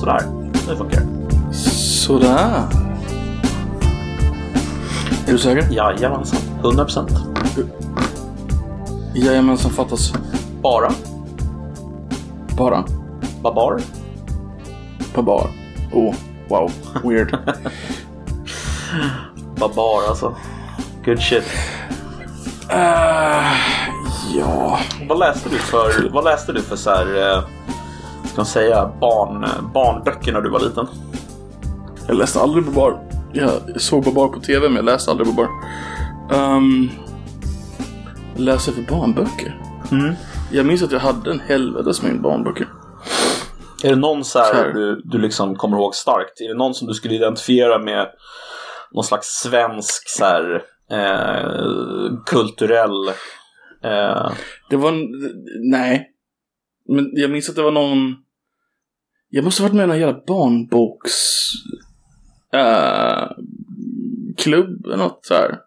[0.00, 0.20] sådär.
[0.68, 1.02] Det funkar.
[1.52, 2.62] Sådär.
[5.26, 5.68] Är du säker?
[5.70, 6.40] Jajamensan.
[6.60, 7.10] 100 procent.
[9.14, 10.12] Jajamensan fattas.
[10.62, 10.92] Bara.
[12.56, 12.84] Bara.
[13.42, 13.80] Babar.
[15.14, 15.50] På bar.
[15.92, 16.14] Oh,
[16.48, 16.70] wow.
[17.04, 17.38] Weird.
[19.56, 20.34] Babar alltså.
[21.04, 21.44] Good shit.
[22.72, 23.52] uh,
[24.38, 24.78] ja.
[25.08, 27.42] Vad läste du för, vad läste du för så här, eh,
[28.30, 30.86] ska man säga, barn, barnböcker när du var liten?
[32.06, 33.00] Jag läste aldrig på bar.
[33.32, 35.48] Jag såg på bar på tv men jag läste aldrig på bar.
[36.38, 36.90] Um,
[38.36, 39.60] läser för barnböcker?
[39.92, 40.14] Mm.
[40.52, 42.68] Jag minns att jag hade en helvetes mängd barnböcker.
[43.84, 44.72] Är det någon så här.
[44.72, 46.40] Du, du liksom kommer ihåg starkt?
[46.40, 48.06] Är det någon som du skulle identifiera med
[48.92, 53.08] någon slags svensk så här, eh, kulturell...
[53.84, 54.30] Eh,
[54.70, 54.92] Det var
[55.70, 56.09] nej.
[56.90, 58.16] Men jag minns att det var någon...
[59.28, 61.12] Jag måste ha varit med i någon jävla barnboks...
[62.52, 63.30] eh,
[64.36, 65.58] klubb eller något så här.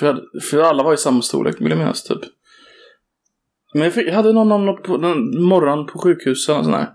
[0.00, 2.20] För, för alla var i samma storlek vill jag minnas typ.
[3.74, 6.88] Men jag, fick, jag hade någon, någon, på, någon morgon på sjukhuset eller sån här.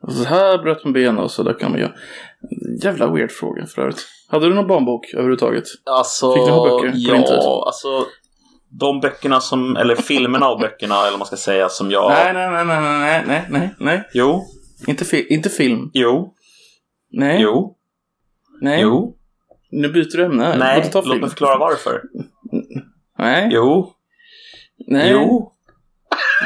[0.00, 1.92] Och så här bröt man benen och så där kan man göra.
[2.82, 4.06] Jävla weird fråga för övrigt.
[4.28, 5.64] Hade du någon barnbok överhuvudtaget?
[5.84, 8.06] alltså, Fick ni ha böcker på ja, alltså
[8.78, 12.10] de böckerna som, eller filmerna och böckerna eller vad man ska säga som jag...
[12.10, 14.08] Nej, nej, nej, nej, nej, nej, nej, nej.
[14.14, 14.44] Jo,
[14.86, 15.90] Inte, fi- inte film.
[15.94, 16.34] jo,
[17.12, 17.38] Nej.
[17.42, 17.76] jo,
[18.60, 18.80] Nej.
[18.82, 19.16] jo.
[19.70, 20.56] Nu byter du ämne.
[20.58, 21.20] Nej, Låt ta låt film.
[21.20, 22.00] mig förklara varför.
[23.18, 23.48] Nej.
[23.52, 23.92] Jo,
[24.86, 25.10] Nej.
[25.12, 25.52] jo.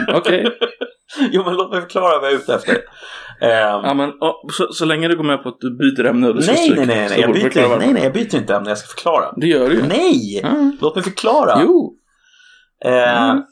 [0.09, 0.47] Okej.
[1.33, 2.75] Jo, men låt mig förklara vad jag är ute efter.
[3.41, 6.29] Ehm, Ja, men oh, så, så länge du går med på att du byter ämne
[6.29, 8.55] och du ska nej, stryka, nej, nej, nej, jag byter, nej, nej, jag byter inte
[8.55, 9.33] ämne, jag ska förklara.
[9.37, 9.83] Det gör du ju.
[9.83, 10.41] Nej!
[10.45, 10.77] Mm.
[10.81, 11.61] Låt mig förklara.
[11.63, 11.95] Jo.
[12.85, 13.43] Eh, Mm.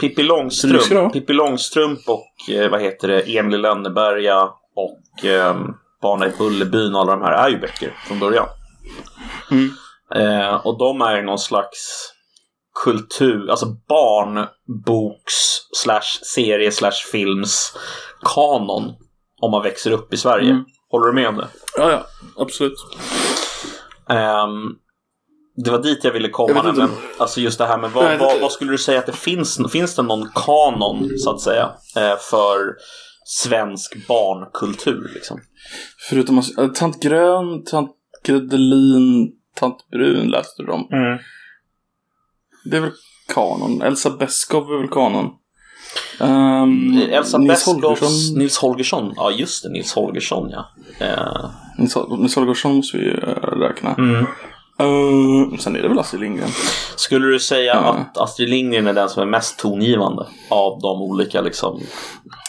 [0.00, 1.12] Pippi Långstrump?
[1.12, 4.42] Pippi Långstrump och eh, vad heter det, Emil Lönneberga
[4.76, 5.56] och eh,
[6.02, 8.46] Barnen i Bullerbyn och alla de här är ju böcker från början.
[9.50, 9.70] Mm.
[10.14, 12.10] Eh, och de är någon slags
[12.84, 15.34] kultur, alltså barnboks
[15.72, 17.76] slash serie slash films
[18.34, 18.92] kanon
[19.40, 20.50] om man växer upp i Sverige.
[20.50, 20.64] Mm.
[20.90, 21.48] Håller du med om det?
[21.76, 22.06] Ja, ja.
[22.36, 22.78] Absolut.
[24.08, 24.74] Ehm,
[25.56, 26.90] det var dit jag ville komma Jag nämligen.
[27.18, 29.60] Alltså just det här med vad, vad, vad skulle du säga att det finns?
[29.72, 32.58] Finns det någon kanon så att säga eh, för
[33.24, 35.40] svensk barnkultur liksom?
[36.08, 37.90] Förutom att, äh, Tant Grön, Tant
[38.24, 40.88] Gredelin, Tant Brun läste du dem.
[42.70, 42.92] Det är väl
[43.34, 43.82] kanon.
[43.82, 45.30] Elsa Beskow är väl kanon.
[46.20, 48.38] Um, Elsa Nils Beskows, Holgersson.
[48.38, 49.12] Nils Holgersson.
[49.16, 50.70] Ja just det, Nils Holgersson ja.
[50.98, 51.50] Eh,
[52.18, 53.94] Nils, Holgersson måste vi uh, räkna.
[53.94, 54.26] mm.
[54.82, 56.50] Uh, sen är det väl Astrid Lindgren.
[56.96, 57.92] Skulle du säga Ja.
[57.94, 61.80] att Astrid Lindgren är den som är mest tongivande av de olika liksom?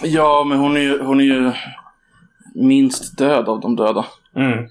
[0.04, 1.52] Ja, men hon är ju, hon är ju
[2.56, 4.06] minst död av de döda.
[4.36, 4.68] Mm.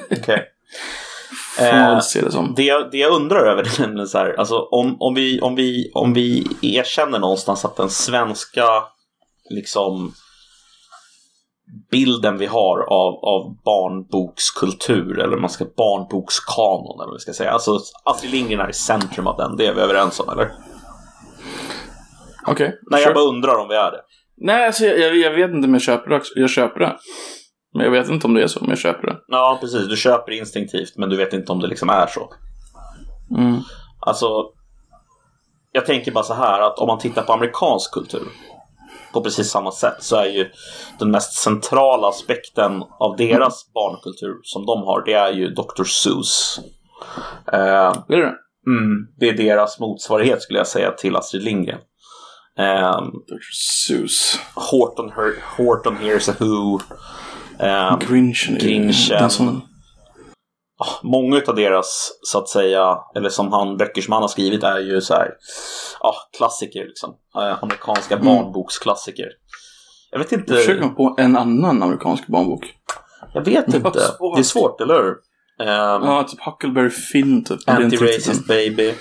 [0.10, 0.46] Okej.
[1.58, 2.52] Man Eh, det.
[2.56, 5.54] Det jag, det jag undrar över är nämligen så här, alltså om, om, vi, om,
[5.54, 8.64] vi, om vi erkänner någonstans att den svenska
[9.50, 10.12] liksom
[11.90, 17.50] bilden vi har av, av barnbokskultur eller man ska barnbokskanon eller vad vi ska säga.
[17.50, 20.52] Alltså Astrid Lindgren är i centrum av den, det är vi överens om eller?
[22.46, 22.78] Okej.
[22.90, 23.08] Nej, sure.
[23.08, 24.00] jag bara undrar om vi är det.
[24.36, 26.16] Nej, alltså jag, jag, vet inte om jag köper det.
[26.16, 26.32] också.
[26.36, 26.96] Jag köper det.
[27.74, 29.16] Men jag vet inte om det är så, men jag köper det.
[29.28, 29.88] Ja, precis.
[29.88, 32.32] Du köper instinktivt men du vet inte om det liksom är så.
[33.36, 33.60] Mm.
[34.00, 34.28] Alltså,
[35.72, 38.28] jag tänker bara så här att om man tittar på amerikansk kultur
[39.12, 40.50] på precis samma sätt så är ju
[40.98, 45.84] den mest centrala aspekten av deras barnkultur som de har, det är ju Dr.
[45.84, 46.60] Seuss.
[47.52, 48.34] Eh, Det är det.
[48.66, 51.78] mm, det är deras motsvarighet skulle jag säga till Astrid Lindgren.
[52.58, 53.40] Eh, Dr.
[53.86, 54.38] Seuss.
[54.54, 56.80] Horton, Her- Horton Hears a Who.
[57.58, 58.58] Eh, Grinchen.
[58.58, 59.30] Grinchen.
[61.02, 64.78] Många av deras, så att säga, eller som han, böcker som han har skrivit är
[64.78, 65.30] ju så här,
[66.00, 67.14] ja, klassiker liksom.
[67.36, 68.26] Eh, amerikanska Mm.
[68.26, 69.26] barnboksklassiker.
[70.10, 72.74] Jag vet inte, jag försöker på en annan amerikansk barnbok.
[73.34, 74.00] jag vet inte.
[74.00, 74.36] svårt.
[74.36, 75.10] Det är svårt, eller hur?
[75.10, 75.16] Um,
[76.06, 77.60] Ja, typ Huckleberry Finn typ.
[77.68, 78.94] Anti-racist baby.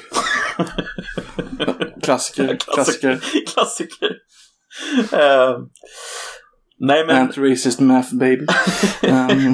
[2.03, 2.57] Klassiker.
[2.73, 3.19] Klassiker.
[3.53, 4.11] Klassiker.
[5.11, 5.61] Ehm,
[6.79, 8.45] nej men, Anti-racist math baby.
[9.03, 9.53] um,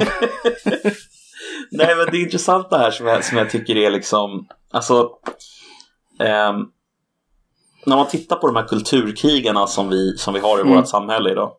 [1.70, 5.10] nej men det är intressant det här som jag, som jag tycker är liksom, alltså
[6.20, 6.56] ehm,
[7.86, 10.74] när man tittar på de här kulturkrigarna som vi, som vi har i Mm.
[10.76, 11.52] vårt samhälle idag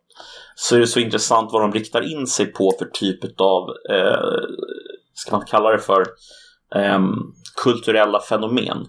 [0.55, 4.47] så är det så intressant vad de riktar in sig på för typ av, eh,
[5.13, 6.05] ska man kalla det för,
[6.75, 7.13] ehm,
[7.63, 8.85] kulturella fenomen.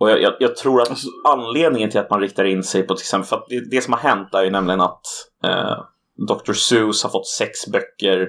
[0.00, 2.94] Och jag, jag, jag tror att Alltså- anledningen till att man riktar in sig på
[2.94, 5.02] till exempel, för att det, det som har hänt är ju nämligen att
[5.44, 5.78] eh,
[6.26, 6.52] Dr.
[6.52, 8.28] Seuss har fått sex böcker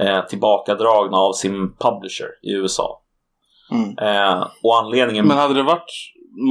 [0.00, 3.02] eh, tillbakadragna av sin publisher i USA.
[3.70, 3.98] Mm.
[3.98, 5.26] Eh, och anledningen...
[5.26, 5.92] Men hade det varit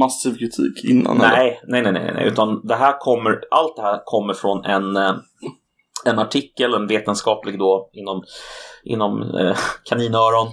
[0.00, 1.18] massiv kritik innan?
[1.18, 4.96] Nej, nej, nej, nej, nej, utan det här kommer, allt det här kommer från en,
[4.96, 5.14] eh,
[6.04, 8.22] en artikel, en vetenskaplig då inom,
[8.84, 10.48] inom eh, kaninöron,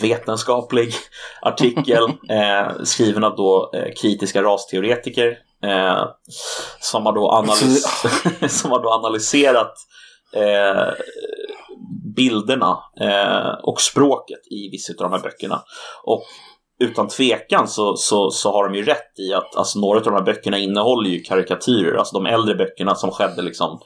[0.00, 0.92] vetenskaplig
[1.42, 6.04] artikel eh, skriven av då eh, kritiska rasteoretiker eh,
[6.80, 7.84] som, har då analys
[8.60, 9.74] som har då analyserat
[10.36, 10.92] eh,
[12.16, 15.62] bilderna eh, och språket i vissa av de här böckerna.
[16.04, 16.22] Och
[16.84, 20.14] utan tvekan så, så, så har de ju rätt i att alltså, några av de
[20.14, 21.96] här böckerna innehåller ju karikatyrer.
[21.96, 23.80] Alltså de äldre böckerna som skedde liksom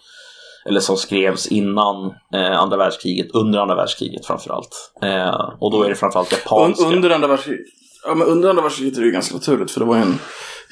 [0.66, 4.92] eller som skrevs innan eh, andra världskriget, under andra världskriget framförallt.
[5.02, 6.86] Eh, och då är det framförallt japanska.
[6.86, 7.66] Un, under andra världskriget
[8.04, 10.18] ja, men under andra världskriget är det ju ganska naturligt för det var en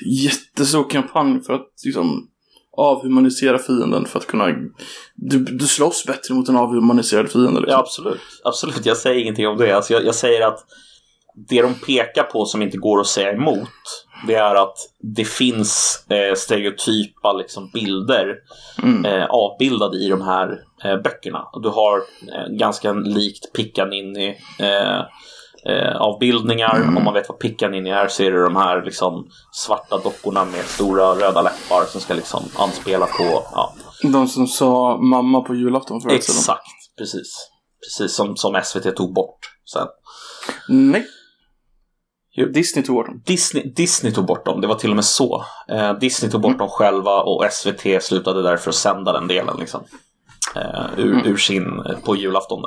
[0.07, 2.29] jättestor kampanj för att liksom
[2.77, 4.49] avhumanisera fienden för att kunna
[5.15, 7.73] du, du slåss bättre mot en avhumaniserad fiende liksom.
[7.73, 8.21] Ja, absolut.
[8.45, 9.73] Absolut, jag säger ingenting om det.
[9.73, 10.59] Alltså, jag, jag säger att
[11.49, 13.69] det de pekar på som inte går att säga emot
[14.27, 14.77] det är att
[15.17, 18.37] det finns eh, stereotypa liksom, bilder
[18.83, 19.05] Mm.
[19.05, 21.45] eh, avbildade i de här eh, böckerna.
[21.63, 24.29] Du har eh, ganska likt Pickaninny
[25.69, 26.77] eh, avbildningar.
[26.77, 26.97] Mm.
[26.97, 30.65] Om man vet vad Pickaninny är så är det de här liksom, svarta dockorna med
[30.65, 33.75] stora röda läppar som ska liksom, anspela på ja,
[34.13, 36.17] De som sa mamma på julafton tiden.
[36.17, 36.67] Exakt,
[36.99, 37.49] precis.
[37.85, 39.39] Precis som, som SVT tog bort
[39.73, 39.87] sen.
[40.69, 41.07] Nej.
[42.35, 42.49] Jo.
[42.49, 43.23] Disney tog bort dem.
[43.27, 45.45] Disney, Disney tog bort dem, det var till och med så.
[45.69, 46.59] Eh, Disney tog bort Mm.
[46.59, 49.81] dem själva och SVT slutade därför att sända den delen liksom.
[50.57, 51.27] Eh, ur, Mm.
[51.27, 52.63] ur sin, eh, på julafton.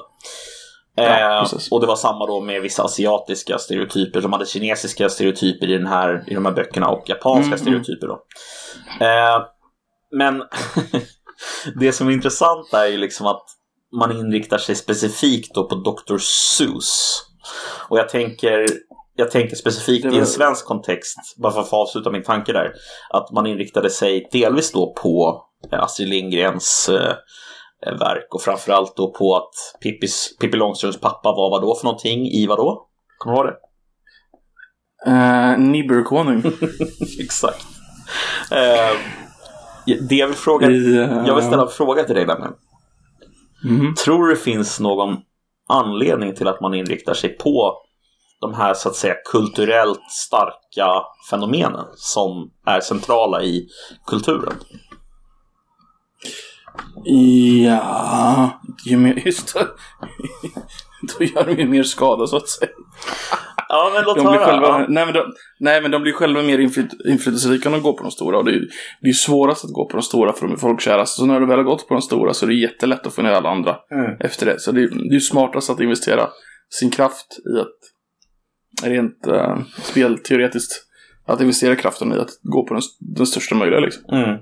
[0.95, 4.21] Ja, Eh, och det var samma då med vissa asiatiska stereotyper.
[4.21, 8.07] De hade kinesiska stereotyper i, den här, i de här böckerna och japanska Mm, stereotyper.
[8.07, 8.13] Då.
[9.06, 9.45] Eh,
[10.12, 10.44] men
[11.80, 13.44] det som är intressant är ju liksom att
[14.00, 16.18] man inriktar sig specifikt då på Dr.
[16.19, 17.21] Seuss.
[17.89, 18.65] Och jag tänker,
[19.15, 22.24] jag tänker specifikt Det i en var- svensk kontext, bara för att få avsluta min
[22.24, 22.74] tanke där,
[23.09, 27.13] att man inriktade sig delvis då på eh, Astrid Lindgrens eh,
[27.91, 32.27] verk och framförallt då på att Pippis, Pippi Långstrumps pappa var vad då för någonting
[32.27, 32.87] i vad då?
[33.17, 33.59] Kommer du ihåg det?
[35.11, 36.43] Uh, Nibberkonung.
[37.19, 37.65] Exakt.
[38.51, 38.97] Eh,
[40.09, 42.53] det jag vill fråga, eh, jag vill ställa en fråga till dig nämligen.
[43.63, 43.95] mhm.
[43.95, 45.17] Tror du det finns någon
[45.69, 47.77] anledning till att man inriktar sig på
[48.41, 53.67] de här så att säga kulturellt starka fenomenen som är centrala i
[54.07, 54.53] kulturen?
[57.04, 59.60] Ja, ju mer, just det.
[61.19, 62.72] Då gör de ju mer skada så att säga.
[63.69, 64.45] Ja, men låt De höra.
[64.45, 64.86] själva, Ja.
[64.89, 68.04] nej, men de, nej men de blir själva mer inflyt, inflytelserika när de går på
[68.04, 68.38] de stora.
[68.38, 68.60] Och det är ju
[69.01, 71.16] det är ju svårast att gå på de stora för de är folkkärast.
[71.16, 73.21] Så när du väl har gått på de stora så är det jättelätt att få
[73.21, 74.18] ner alla andra Mm.
[74.19, 74.60] efter det.
[74.60, 76.30] Så det är det är ju smartast att investera
[76.69, 77.80] sin kraft i att,
[78.89, 80.71] rent uh, spelteoretiskt,
[81.28, 84.04] att investera kraften i att gå på den, den största möjliga liksom.
[84.16, 84.38] Mm.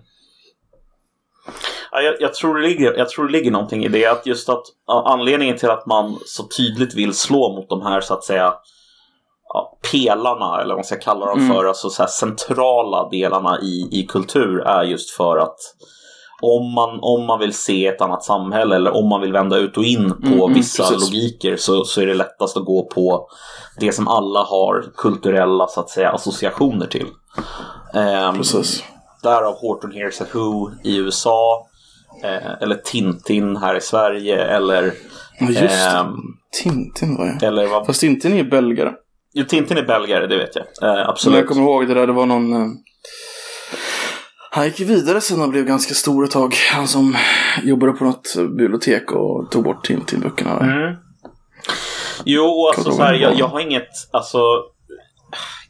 [1.93, 4.05] Ja, jag, jag, tror det ligger, jag tror det ligger någonting i det.
[4.05, 8.13] Att just att anledningen till att man så tydligt vill slå mot de här så
[8.13, 8.53] att säga
[9.53, 11.55] ja, pelarna, eller vad man ska kalla dem Mm.
[11.55, 15.57] för, alltså så centrala delarna i, i kultur är just för att
[16.41, 19.77] om man, om man vill se ett annat samhälle eller om man vill vända ut
[19.77, 21.11] och in på Mm, mm, vissa precis.
[21.13, 23.27] logiker så, så är det lättast att gå på
[23.79, 27.07] det som alla har kulturella så att säga associationer till.
[27.93, 28.83] Ehm, Precis.
[29.23, 31.67] Därav Horton Hears a Who i USA.
[32.23, 34.43] Eh, eller Tintin här i Sverige.
[34.45, 34.93] Eller,
[35.39, 35.89] Ja, just det.
[35.89, 36.15] ehm,
[36.63, 37.43] Tintin var jag.
[37.43, 37.85] eller vad...
[37.85, 38.91] Fast Tintin är belgare.
[39.33, 40.63] Jo, Tintin är belgare, det vet jag.
[40.65, 41.47] Eh, Så jag absolut.
[41.47, 42.53] kommer ihåg det där, det var någon...
[42.53, 42.67] Eh,
[44.51, 46.53] han gick vidare sen och blev ganska stor ett tag.
[46.73, 47.15] Han som
[47.63, 50.59] jobbade på något bibliotek och tog bort Tintin-böckerna.
[50.59, 50.95] Mm.
[52.25, 54.37] Jo, alltså så här, jag, jag har inget, alltså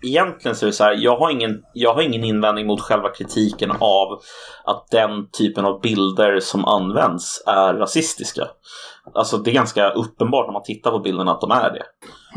[0.04, 3.10] Egentligen så är det så här, jag har, ingen, jag har ingen invändning mot själva
[3.10, 4.22] kritiken av
[4.66, 8.48] att den typen av bilder som används är rasistiska.
[9.14, 11.84] Alltså det är ganska uppenbart när man tittar på bilderna att de är det.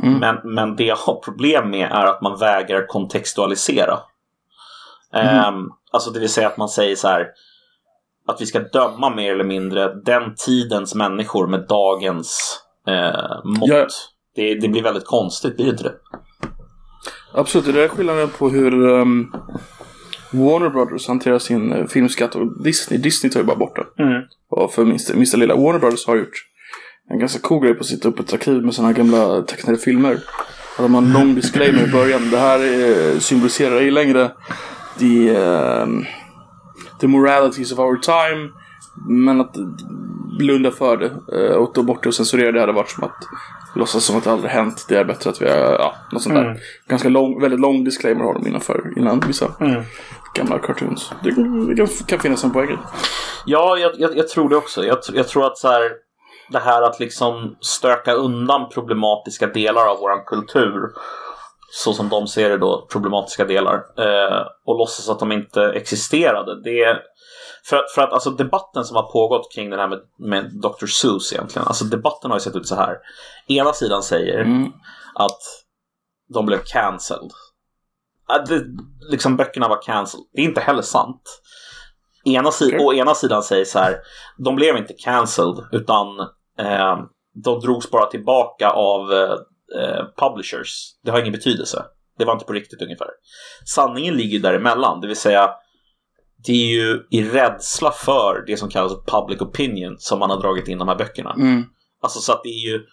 [0.06, 0.18] Mm.
[0.18, 3.98] Men, men det jag har problem med är att man vägrar kontextualisera.
[5.12, 7.26] Ehm, alltså det vill säga att man säger så här
[8.26, 13.68] att vi ska döma mer eller mindre den tidens människor med dagens eh, mått.
[13.68, 13.86] Ja.
[14.34, 15.94] Det, det blir väldigt konstigt, blir det inte det?
[17.32, 19.26] Absolut, det där är skillnaden på hur ehm,
[20.30, 23.00] Warner Brothers hanterar sin eh, filmskatt och Disney.
[23.00, 24.02] Disney tar ju bara bort det.
[24.02, 24.22] Mm.
[24.50, 25.56] Och för minsta, minsta lilla.
[25.56, 26.44] Warner Brothers har gjort
[27.10, 30.18] en ganska cool grej på sitt öppet arkiv med sådana gamla tecknade filmer.
[30.76, 32.30] Och de har en lång disclaimer i början.
[32.30, 34.30] Det här eh, symboliserar ej längre
[34.98, 36.04] the, ehm,
[37.00, 38.50] the moralities of our time.
[39.08, 39.54] Men att
[40.38, 43.24] blunda för det eh, och ta bort det och censurera det hade varit som att
[43.74, 44.86] låtsas som att det aldrig hänt.
[44.88, 46.56] Det är bättre att vi har, ja, något sånt där.
[46.88, 49.52] Ganska lång, väldigt lång disclaimer har de innanför, innan vissa
[50.34, 51.12] gamla cartoons.
[51.22, 51.30] Det
[51.76, 52.78] kan, kan finnas en poäng.
[53.46, 54.84] Ja, jag, jag, jag tror det också.
[54.84, 55.92] Jag, jag tror att så här,
[56.50, 60.80] det här att liksom stöka undan problematiska delar av våran kultur
[61.70, 66.62] så som de ser det då, problematiska delar eh, och låtsas att de inte existerade.
[66.62, 66.98] Det
[67.68, 70.86] för, att- för att alltså debatten som har pågått kring det här med, med Dr.
[70.86, 72.96] Seuss egentligen, alltså debatten har ju sett ut så här.
[73.48, 74.72] Ena sidan säger Mm.
[75.14, 75.38] att
[76.34, 77.30] de blev cancelled.
[78.28, 78.62] Att det,
[79.10, 80.26] liksom böckerna var cancelled.
[80.32, 81.40] Det är inte heller sant.
[82.24, 82.86] Ena si- Okej.
[82.86, 83.96] Å ena sidan säger så här,
[84.38, 86.20] de blev inte cancelled utan
[86.58, 86.96] eh,
[87.44, 89.32] de drogs bara tillbaka av eh,
[89.80, 90.96] eh, publishers.
[91.04, 91.84] Det har ingen betydelse.
[92.18, 93.08] Det var inte på riktigt ungefär.
[93.66, 95.50] Sanningen ligger däremellan, det vill säga
[96.44, 100.68] det är ju i rädsla för det som kallas public opinion som man har dragit
[100.68, 101.32] in de här böckerna.
[101.32, 101.64] Mm.
[102.02, 102.86] Alltså så att det är ju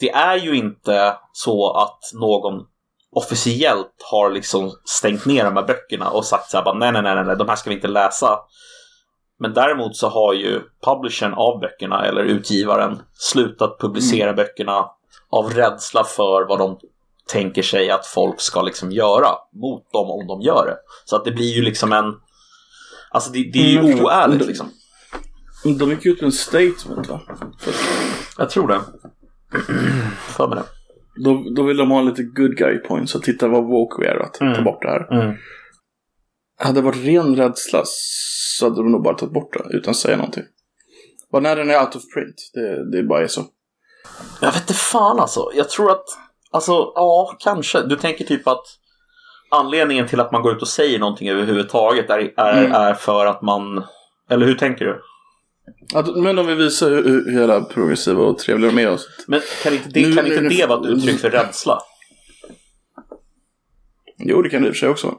[0.00, 2.66] Det är ju inte så att någon
[3.12, 7.02] officiellt har liksom stängt ner de här böckerna och sagt så här bara, nej, nej,
[7.02, 8.38] nej, nej, de här ska vi inte läsa.
[9.38, 14.90] Men däremot så har ju publishern av böckerna eller utgivaren slutat publicera böckerna
[15.30, 16.78] av rädsla för vad de
[17.26, 20.76] tänker sig att folk ska liksom göra mot dem om de gör det.
[21.04, 22.14] Så att det blir ju liksom en
[23.14, 24.06] Alltså det, det är ju Mm, jag förstår.
[24.06, 24.48] oärligt Mm.
[24.48, 24.68] liksom.
[25.78, 27.20] De gick ut med en statement va?
[28.38, 28.80] Jag tror det.
[30.18, 30.64] För mig det.
[31.24, 33.12] Då, då vill de ha lite good guy points.
[33.12, 34.64] Så titta vad woke vi är att ta Mm.
[34.64, 35.12] bort det här.
[35.22, 35.36] Mm.
[36.58, 39.96] Hade det varit ren rädsla så hade de nog bara tagit bort det utan att
[39.96, 40.44] säga någonting.
[41.32, 42.50] Bara när den är out of print.
[42.54, 43.44] Det, det bara är så.
[44.40, 45.50] Jag vet inte fan alltså.
[45.54, 46.04] Jag tror att,
[46.50, 47.82] alltså ja, kanske.
[47.82, 48.64] Du tänker typ att
[49.54, 52.72] anledningen till att man går ut och säger någonting överhuvudtaget är, är, Mm.
[52.72, 53.84] är för att man,
[54.30, 55.02] eller hur tänker du?
[55.94, 58.96] Att, men de vill visa hur, hur jävla progressiva och trevliga de är.
[58.96, 59.08] Så.
[59.26, 61.78] Men kan inte det, Nu- kan inte nu- det vara ett uttryck för rädsla?
[64.18, 65.14] Jo, det kan det i och för sig också.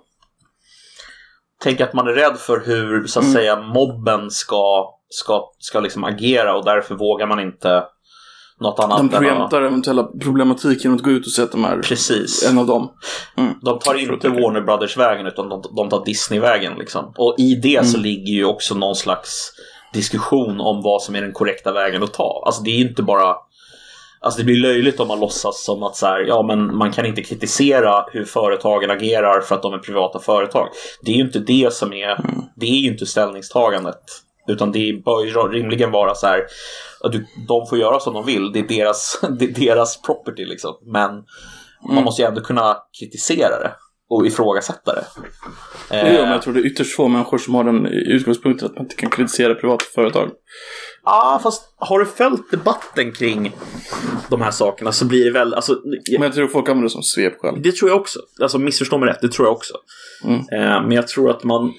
[1.64, 3.34] Tänk att man är rädd för hur, så att Mm.
[3.36, 7.84] säga, mobben ska, ska, ska liksom agera och därför vågar man inte
[8.62, 11.78] något annat De preemptar eventuella problematik genom att gå ut och säga att de är
[11.82, 12.50] Precis.
[12.50, 12.92] en av dem.
[13.38, 13.54] Mm.
[13.62, 16.74] De tar inte Warner Brothers-vägen utan de, de tar Disney-vägen.
[16.80, 17.14] Liksom.
[17.18, 18.04] Och i det så Mm.
[18.04, 19.52] ligger ju också någon slags
[19.94, 22.44] diskussion om vad som är den korrekta vägen att ta.
[22.46, 23.36] Alltså det är inte bara...
[24.22, 27.06] Alltså det blir löjligt om man låtsas som att så här, ja men man kan
[27.06, 30.68] inte kritisera hur företagen agerar för att de är privata företag.
[31.02, 32.42] Det är ju inte det som är, Mm.
[32.56, 34.02] det är ju inte ställningstagandet.
[34.48, 36.42] Utan det bör ju rimligen vara så här,
[37.06, 40.46] att du, de får göra som de vill, det är deras, det är deras property
[40.46, 40.74] liksom.
[40.86, 42.04] Men man Mm.
[42.04, 43.72] måste ju ändå kunna kritisera det
[44.10, 45.06] och ifrågasätta det.
[45.92, 48.76] Jo, Eh, men jag tror det är ytterst få människor som har den utgångspunkten att
[48.76, 50.30] man inte kan kritisera privata företag.
[51.04, 53.56] Ja, fast har du följt debatten kring
[54.30, 55.82] de här sakerna så blir det väl, alltså,
[56.12, 57.62] Men jag tror folk använder det som svepskäl.
[57.64, 58.20] det tror jag också.
[58.42, 59.74] Alltså missförstå mig rätt, det tror jag också.
[60.24, 60.40] Mm.
[60.40, 61.74] Eh, men jag tror att man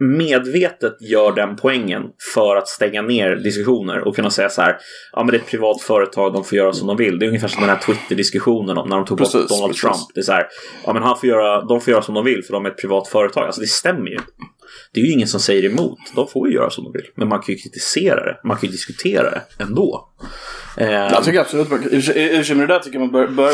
[0.00, 2.02] medvetet gör den poängen
[2.34, 4.76] för att stänga ner diskussioner och kunna säga så här,
[5.12, 7.18] ja men det är ett privat företag, de får göra som de vill.
[7.18, 9.80] Det är ungefär som den här Twitter-diskussionen om när de tog bort Precis, Donald precis.
[9.82, 10.14] Trump.
[10.14, 10.46] Det är så här,
[10.84, 12.80] ja men han får göra, de får göra som de vill för de är ett
[12.80, 13.44] privat företag.
[13.46, 14.18] Alltså det stämmer ju.
[14.92, 15.98] Det är ju ingen som säger emot.
[16.14, 17.06] De får ju göra som de vill.
[17.14, 18.40] Men man kan ju kritisera det.
[18.44, 20.08] Man kan ju diskutera det ändå.
[20.76, 23.52] Jag tycker absolut man i och för sig- med det där tycker man bör, bör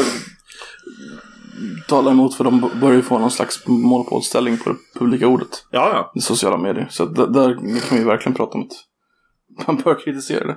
[1.88, 5.90] tala emot för de börjar ju få någon slags monopolställning på det publika ordet ja,
[5.92, 6.12] ja.
[6.14, 6.86] i sociala medier.
[6.90, 7.54] Så där,
[7.88, 10.56] kan vi verkligen prata om att man bör kritisera det.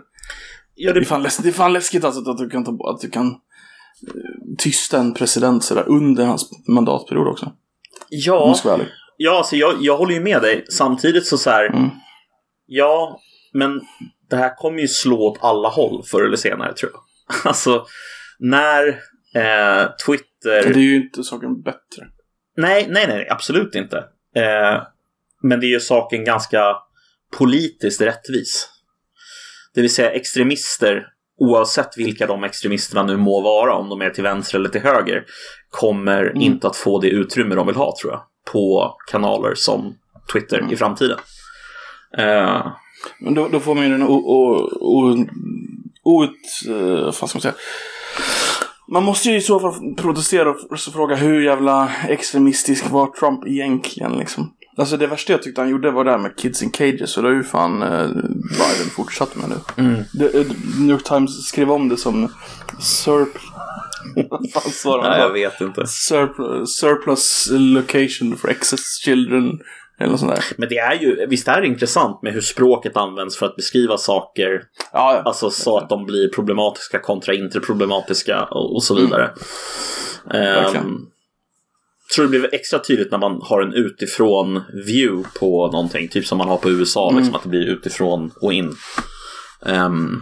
[0.75, 3.01] ja Det är fan, läs- det är fan läskigt alltså att du kan, ta, att
[3.01, 3.33] du kan eh,
[4.57, 7.45] tysta en president sådär under hans mandatperiod också.
[7.45, 7.51] Om
[8.09, 8.53] ja.
[8.53, 8.91] ska vara ärlig.
[9.17, 10.65] Ja, alltså jag, jag håller ju med dig.
[10.71, 11.89] Samtidigt så så här, Mm.
[12.65, 13.19] ja,
[13.53, 13.81] men
[14.29, 17.01] det här kommer ju slå åt alla håll förr eller senare tror jag.
[17.49, 17.85] Alltså,
[18.39, 18.99] när
[19.35, 20.73] eh, Twitter...
[20.73, 22.05] Det är ju inte saken bättre.
[22.57, 23.97] Nej, nej, nej, absolut inte.
[24.35, 24.81] Eh,
[25.41, 26.75] men det är ju saken ganska
[27.37, 28.69] politiskt rättvis.
[29.73, 31.07] Det vill säga extremister,
[31.39, 35.25] oavsett vilka de extremisterna nu må vara, om de är till vänster eller till höger,
[35.69, 36.41] kommer Mm.
[36.41, 39.97] inte att få det utrymme de vill ha, tror jag, på kanaler som
[40.33, 40.71] Twitter Mm.
[40.71, 41.17] i framtiden.
[42.17, 42.67] Eh,
[43.19, 44.03] Men då, då får man ju den
[46.03, 46.37] out,
[46.69, 47.51] eh, vad ska
[48.91, 53.47] man måste ju i så fall protestera och så fråga hur jävla extremistisk var Trump
[53.47, 54.51] egentligen liksom.
[54.77, 57.23] Alltså det värsta jag tyckte han gjorde var det här med Kids in Cages och
[57.23, 59.83] det har ju fan eh, Biden fortsatt med nu.
[59.83, 60.03] mm.
[60.13, 60.45] Det, eh,
[60.79, 62.31] New York Times skrev om det som
[62.79, 63.37] surp...
[64.29, 65.09] Vad fan sa de?
[65.09, 65.87] Nej, jag vet inte.
[65.87, 69.59] Surplus, surplus location for excess children
[69.99, 70.45] Eller sånt där.
[70.57, 73.97] Men det är ju, visst är det intressant med hur språket används för att beskriva
[73.97, 74.63] saker.
[74.93, 79.31] Ja, Alltså så att de blir problematiska kontra inte problematiska och, och så vidare.
[80.25, 80.85] Verkligen.
[80.85, 81.11] Um,
[82.15, 86.07] tror det blir extra tydligt när man har en utifrån view på någonting.
[86.07, 88.75] Typ som man har på USA, liksom, att det blir utifrån och in.
[89.65, 90.21] Ehm,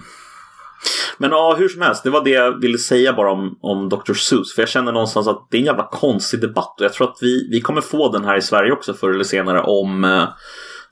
[1.18, 4.14] men ja, hur som helst, det var det jag ville säga bara om, om Dr.
[4.14, 4.56] Seuss.
[4.56, 6.76] För jag känner någonstans att det är en jävla konstig debatt.
[6.80, 9.24] Och jag tror att vi, vi kommer få den här i Sverige också förr eller
[9.24, 10.24] senare om eh,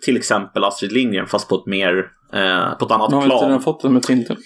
[0.02, 3.36] till exempel Astrid Lindgren fast på ett mer eh, på ett annat Nu har inte
[3.36, 3.46] plan.
[3.46, 4.38] redan fått den med Tintin.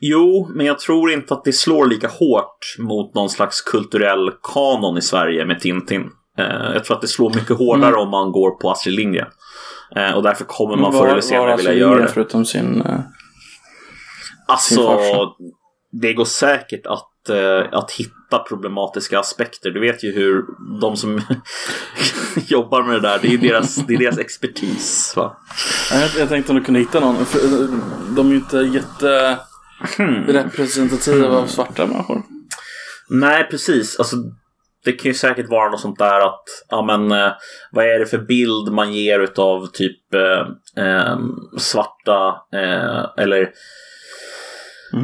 [0.00, 4.98] Jo, men jag tror inte att det slår lika hårt mot någon slags kulturell kanon
[4.98, 6.10] i Sverige med Tintin.
[6.38, 9.28] Eh, jag tror att det slår mycket hårdare om man går på Astrid Lindgren.
[9.96, 12.08] Eh, och därför kommer man förr eller senare vilja göra det.
[12.08, 12.82] Förutom sin...
[14.46, 14.98] Alltså,
[15.92, 19.70] det går säkert att, eh, att hitta problematiska aspekter.
[19.70, 20.44] Du vet ju hur
[20.80, 21.20] de som
[22.46, 25.12] jobbar med det där, det är deras, det är deras expertis.
[25.16, 25.36] Va?
[25.92, 27.26] Ja, Jag, jag tänkte om du kunde hitta någon.
[27.26, 27.68] För eh,
[28.16, 29.38] de är ju inte jätte
[29.96, 30.26] Hmm.
[30.26, 32.22] representativa av svarta människor.
[33.10, 33.98] Nej, precis.
[33.98, 34.16] Alltså,
[34.84, 37.32] det kan ju säkert vara något sånt där att, ja men, eh,
[37.72, 41.18] vad är det för bild man ger utav typ eh, eh,
[41.58, 43.50] svarta eh, eller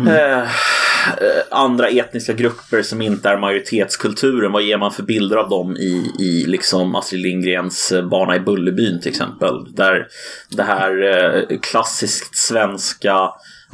[0.08, 4.52] eh, eh, andra etniska grupper som inte är majoritetskulturen.
[4.52, 8.40] Vad ger man för bilder av dem i, i liksom Astrid Lindgrens eh, Barna i
[8.40, 9.74] Bullerbyn till exempel?
[9.74, 10.08] Där
[10.48, 13.30] det här eh, klassiskt svenska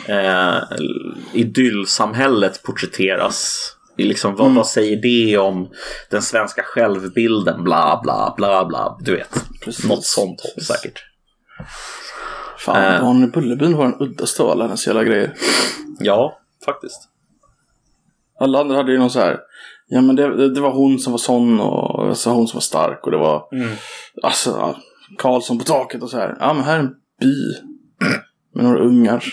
[0.09, 0.59] eh,
[1.33, 3.73] idyllsamhället porträtteras.
[3.99, 5.69] Liksom, vad, vad säger det om
[6.11, 7.65] den svenska självbilden?
[7.65, 8.99] Bla, bla, bla, bla.
[9.01, 9.85] Du vet, Precis.
[9.85, 11.05] något sånt håll säkert.
[12.67, 13.01] Fan, Eh.
[13.01, 15.35] barnen i Bullerbyn var den uddaste av alla hennes jävla grejer.
[16.01, 17.09] Ja, faktiskt.
[18.41, 19.41] Alla andra hade ju någon så här.
[19.89, 23.01] Ja men det, det, var hon som var sån och alltså, hon som var stark
[23.05, 23.45] och det var
[24.23, 24.77] alltså ja,
[25.19, 26.37] Karlsson på taket och så här.
[26.41, 27.35] Ja men här är en by
[28.55, 29.25] med några ungar.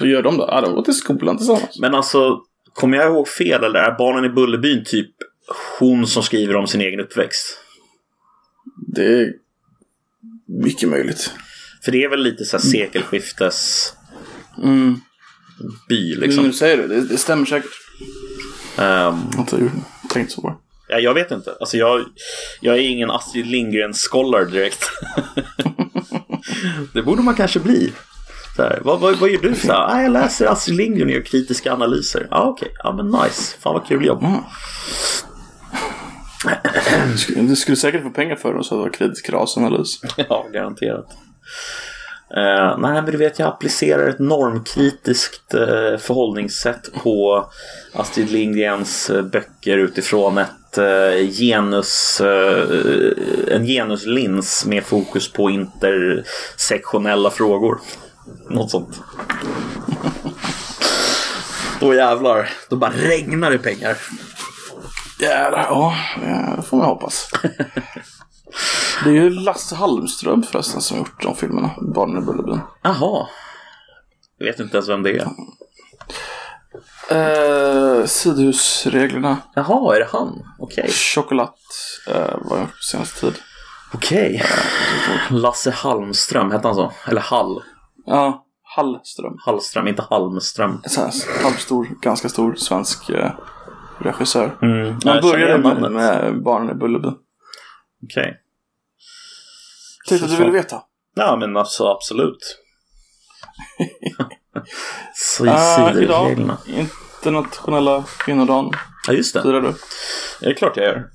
[0.00, 0.44] Ja, gör de då?
[0.48, 1.78] Ja, de går till skolan tillsammans.
[1.80, 2.40] Men alltså,
[2.74, 5.10] kommer jag ihåg fel eller är barnen i Bullerbyn typ
[5.80, 7.58] hon som skriver om sin egen uppväxt?
[8.94, 9.32] Det
[10.48, 11.30] mycket möjligt.
[11.84, 13.92] För det är väl lite så här sekelskiftes
[14.62, 15.00] Mm.
[15.88, 16.42] by Nu liksom.
[16.42, 17.70] när du säger det, det, det stämmer säkert.
[19.38, 19.70] Inte
[20.10, 20.56] tänkt så det.
[20.88, 21.56] ja, jag vet inte.
[21.60, 22.04] Alltså jag,
[22.60, 24.90] jag är ingen Astrid Lindgren-scholar direkt.
[26.92, 27.92] det borde man kanske bli.
[28.58, 29.54] Här, vad, vad, vad gör du?
[29.54, 32.26] Så här, ah, jag läser Astrid Lindgren och gör kritiska analyser.
[32.30, 32.68] Ja, ah, okej.
[32.82, 33.56] Ja, men nice.
[33.60, 34.22] Fan vad kul jobb.
[34.22, 34.40] Mm.
[37.34, 40.00] Du skulle, säkert få pengar för det så det var kritisk rasanalys.
[40.28, 41.06] Ja, garanterat.
[42.36, 47.46] Eh, nej, men du vet, jag applicerar ett normkritiskt uh, förhållningssätt på
[47.92, 52.20] Astrid Lindgrens eh, böcker utifrån ett eh, genus,
[53.50, 57.80] en genuslins med fokus på intersektionella frågor.
[58.50, 59.00] Något sånt.
[61.80, 63.96] Då jävlar, då bara regnar det pengar.
[65.18, 67.30] Ja, ja, det får man hoppas.
[69.04, 72.60] Det är ju Lasse Hallström förresten som har gjort de filmerna, Barnen i Bullerbyn.
[72.82, 73.26] Jaha.
[74.38, 75.28] Jag vet inte ens vem det är.
[77.10, 80.42] Eh, sidhusreglerna, Jaha, är det han?
[80.58, 80.90] Okej.
[80.90, 81.48] Choklad
[82.08, 83.34] eh, var jag på senaste tid.
[83.94, 84.42] Okej.
[85.30, 86.92] Lasse Halmström, hette han så?
[87.06, 87.62] Eller Hall?
[88.06, 88.44] Ja,
[88.76, 89.36] Hallström.
[89.38, 90.80] Hallström, inte Halmström.
[90.84, 93.32] En sån här halvstor, ganska stor svensk eh,
[94.04, 94.58] regissör.
[94.62, 95.00] Mm.
[95.00, 97.14] Känner började med, med Barnen i Bullerbyn.
[98.04, 98.40] Okej.
[100.08, 100.82] Tänkte att du ville veta.
[101.14, 102.58] Ja, men alltså absolut.
[105.14, 105.86] Så Uh, idag,
[106.26, 106.58] sidreglerna.
[107.22, 108.70] internationella kvinnodagen.
[109.06, 109.42] Ja, just det.
[109.42, 109.74] Firar du?
[110.40, 111.10] Det är klart jag gör.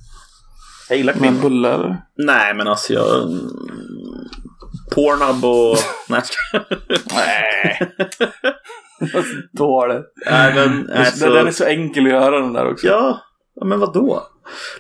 [0.90, 1.42] Jag gillar Med kvinnor.
[1.42, 2.02] bulle eller?
[2.18, 3.06] Nej, men alltså jag...
[4.96, 5.78] Pornhub och...
[6.10, 6.22] Nej,
[7.14, 7.92] Nej.
[9.52, 10.06] Dåligt.
[10.30, 10.92] Nej, men...
[10.92, 11.30] Alltså...
[11.30, 12.88] Den är så enkel att göra den där också.
[12.88, 13.22] Ja,
[13.56, 14.28] ja, men vad då?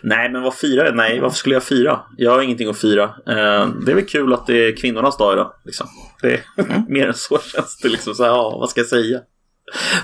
[0.01, 0.95] Nej, men vad firar jag?
[0.95, 1.99] Nej, varför skulle jag fira?
[2.17, 3.03] Jag har ingenting att fira.
[3.03, 5.53] Eh, det är väl kul att det är kvinnornas dag idag.
[5.65, 5.87] Liksom.
[6.21, 6.43] Det är
[6.87, 7.89] mer än så känns det.
[7.89, 9.19] Liksom så här, ja, vad ska jag säga?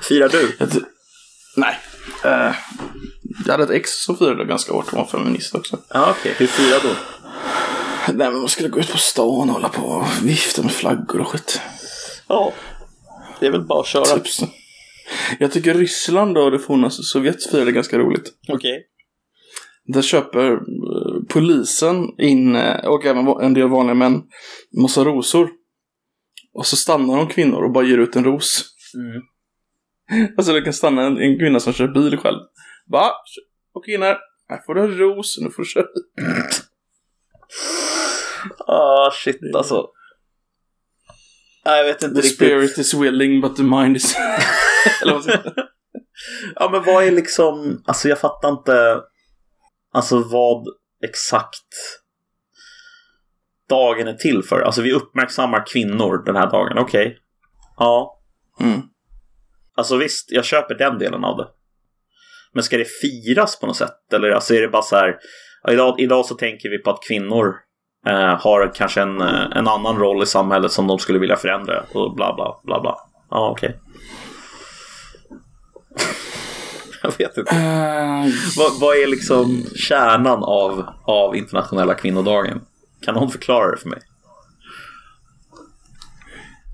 [0.02, 0.58] Firar du?
[1.56, 1.80] Nej.
[2.24, 2.56] Eh,
[3.46, 4.86] jag hade ett ex som firade ganska hårt.
[4.92, 5.78] Hon var feminist också.
[5.94, 6.36] Ja, okej.
[6.38, 6.96] Hur firar du?
[8.14, 11.22] Nej, men man skulle gå ut på stan och hålla på och vifta med flaggor
[11.22, 11.62] och skit.
[12.28, 12.54] Ja,
[13.40, 14.06] det är väl bara att köra.
[14.06, 14.46] Typ så.
[15.40, 18.34] Jag tycker Ryssland och det forna Sovjet firade ganska roligt.
[18.48, 18.88] Okej.
[19.88, 20.60] Där köper eh,
[21.30, 24.24] polisen in, eh, och även en del vanliga män,
[24.82, 25.50] massa rosor.
[26.54, 28.66] Och så stannar de kvinnor och bara ger ut en ros.
[28.96, 29.22] Mm.
[30.38, 32.40] Alltså det kan stanna en, en kvinna som kör bil själv.
[32.88, 33.12] Va?
[33.74, 34.16] Och kvinnor,
[34.50, 36.26] här får du en ros, nu får du köra bil.
[38.68, 39.88] Ah, shit alltså.
[41.66, 42.36] Nej, jag vet inte The riktigt.
[42.36, 44.16] spirit is willing but the mind is...
[45.02, 45.54] Eller vad säger?
[46.56, 49.02] Ja, men vad är liksom, alltså jag fattar inte,
[49.94, 50.68] alltså vad
[51.06, 51.68] exakt
[53.70, 54.62] dagen är till för.
[54.62, 57.18] Alltså vi uppmärksammar kvinnor den här dagen, okej.
[57.78, 58.12] Ja,
[58.60, 58.82] Mm.
[59.78, 61.48] alltså visst, jag köper den delen av det.
[62.54, 64.14] Men ska det firas på något sätt?
[64.14, 65.16] Eller alltså är det bara så här,
[65.72, 67.54] idag, idag så tänker vi på att kvinnor
[68.08, 71.84] eh, har kanske en, eh, en annan roll i samhället som de skulle vilja förändra
[71.94, 72.98] och bla bla bla bla.
[73.30, 73.80] Ja, okej.
[77.02, 77.56] jag vet inte.
[77.56, 78.26] Eh,
[78.58, 82.62] Vad, vad är liksom kärnan av, av internationella kvinnodagen?
[83.06, 84.00] Kan någon förklara det för mig?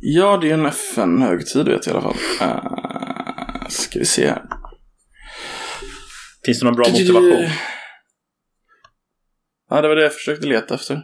[0.02, 2.48] ja, det är en FN-högtid vet jag i alla fall.
[2.50, 4.42] Uh, ska vi se här.
[6.46, 7.50] Finns det någon bra motivation?
[9.70, 11.02] Ja, det var det jag försökte leta efter.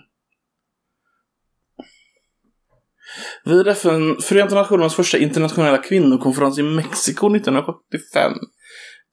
[3.48, 8.34] Vid FN, Förenta Nationernas första internationella kvinnokonferens i Mexiko 1975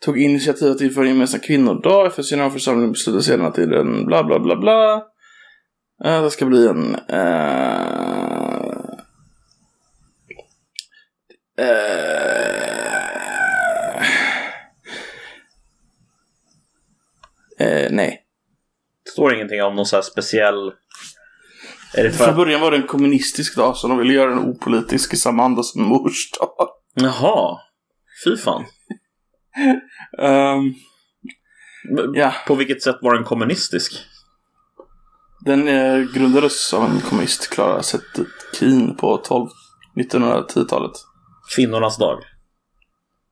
[0.04, 2.06] tog initiativet till för en gemensam kvinnodag.
[2.06, 5.02] FNs generalförsamling beslutade sedan att en bla bla bla bla.
[6.04, 6.96] Eh, det ska bli en...
[7.12, 7.16] Uh,
[11.60, 11.66] uh,
[17.58, 18.20] eh, nej.
[19.04, 20.72] Det står ingenting om någon så här speciell...
[21.96, 24.38] Är det för Från början var det en kommunistisk dag, så de ville göra den
[24.38, 26.68] opolitisk i samma anda som mors dag.
[26.94, 27.58] Jaha.
[28.24, 28.64] Fy fan.
[31.96, 34.06] Men ja, På vilket sätt var den kommunistisk?
[35.44, 39.48] den eh, grundades av en kommunist, Clara Zetkin, på 12
[39.96, 40.92] 1910-talet.
[41.56, 42.18] Kvinnornas dag.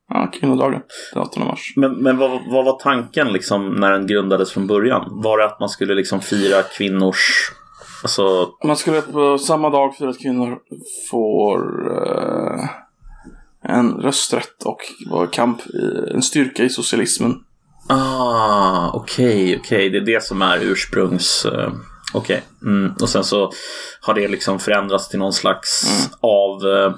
[0.09, 0.81] Ja, kvinnodagen,
[1.13, 1.73] den 8 mars.
[1.75, 5.21] Men, men vad, vad var tanken liksom när den grundades från början?
[5.23, 7.51] Var det att man skulle liksom fira kvinnors...
[8.03, 8.49] Alltså...
[8.63, 10.59] Man skulle på samma dag fira att kvinnor
[11.11, 11.59] får
[11.97, 12.69] eh,
[13.61, 14.81] en rösträtt och
[15.31, 17.35] kamp, i, en styrka i socialismen.
[17.89, 19.89] Ah, okej, okej.
[19.89, 21.45] Det är det som är ursprungs...
[21.45, 21.71] eh,
[22.13, 22.43] Okej.
[22.61, 22.93] Mm.
[23.01, 23.51] Och sen så
[24.01, 25.85] har det liksom förändrats till någon slags
[26.21, 26.69] av...
[26.71, 26.93] eh,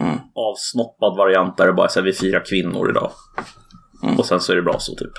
[0.00, 0.18] Mm.
[0.34, 3.10] avsnoppad variant där det bara är vi firar kvinnor idag.
[4.18, 5.12] Och sen så är det bra så typ.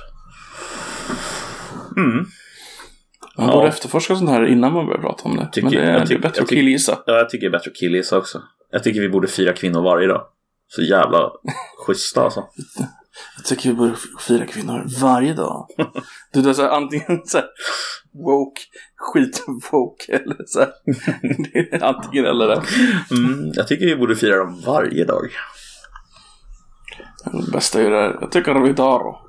[1.97, 2.25] Mm.
[3.37, 3.53] Man Ja.
[3.53, 5.49] borde efterforska sånt här innan man börjar prata om det.
[5.51, 6.99] Tycker- Men det är, jag det tycker- är bättre att tycker- killgissa.
[7.05, 8.41] Ja, jag tycker det är bättre att killgissa också.
[8.71, 10.21] Jag tycker vi borde fira kvinnor varje dag.
[10.67, 11.31] Så jävla
[11.87, 12.43] schyssta alltså.
[13.37, 15.67] Jag tycker vi borde fira kvinnor varje dag.
[16.33, 17.47] Du, det är så här, antingen så här,
[18.13, 18.61] woke,
[18.97, 20.69] skit woke eller så här.
[21.53, 22.61] Det är antingen eller det.
[23.11, 25.29] Mm, jag tycker vi borde fira dem varje dag.
[27.45, 28.17] Det bästa är det här.
[28.21, 29.21] Jag tycker vi tar då.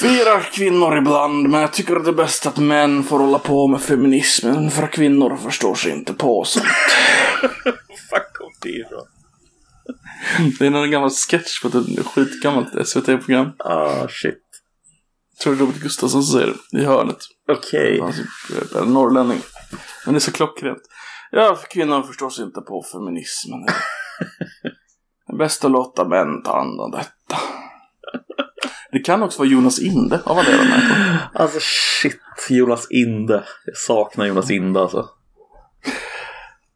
[0.00, 3.68] Firar kvinnor ibland, men jag tycker att det är bäst att män får hålla på
[3.68, 6.64] med feminismen, för kvinnor förstår sig inte på sånt.
[8.10, 9.06] Fuck kom det ifrån?
[10.58, 13.52] Det är någon gammal sketch på ett skitgammalt SVT-program.
[13.58, 14.42] Ah, shit.
[15.32, 17.18] Jag tror det är Robert Gustafsson som säger det, i hörnet.
[17.48, 18.00] Okej.
[18.00, 18.12] Han
[18.74, 19.38] är en norrlänning.
[20.04, 20.82] Men det är så klockrent.
[21.30, 23.60] Ja, för kvinnor förstår sig inte på feminismen.
[25.26, 27.36] Det är bäst att låta män ta hand om detta.
[28.92, 31.18] Det kan också vara Jonas Inde av alla människor.
[31.34, 32.20] Alltså shit,
[32.50, 33.44] Jonas Inde.
[33.66, 35.08] Jag saknar Jonas Inde alltså.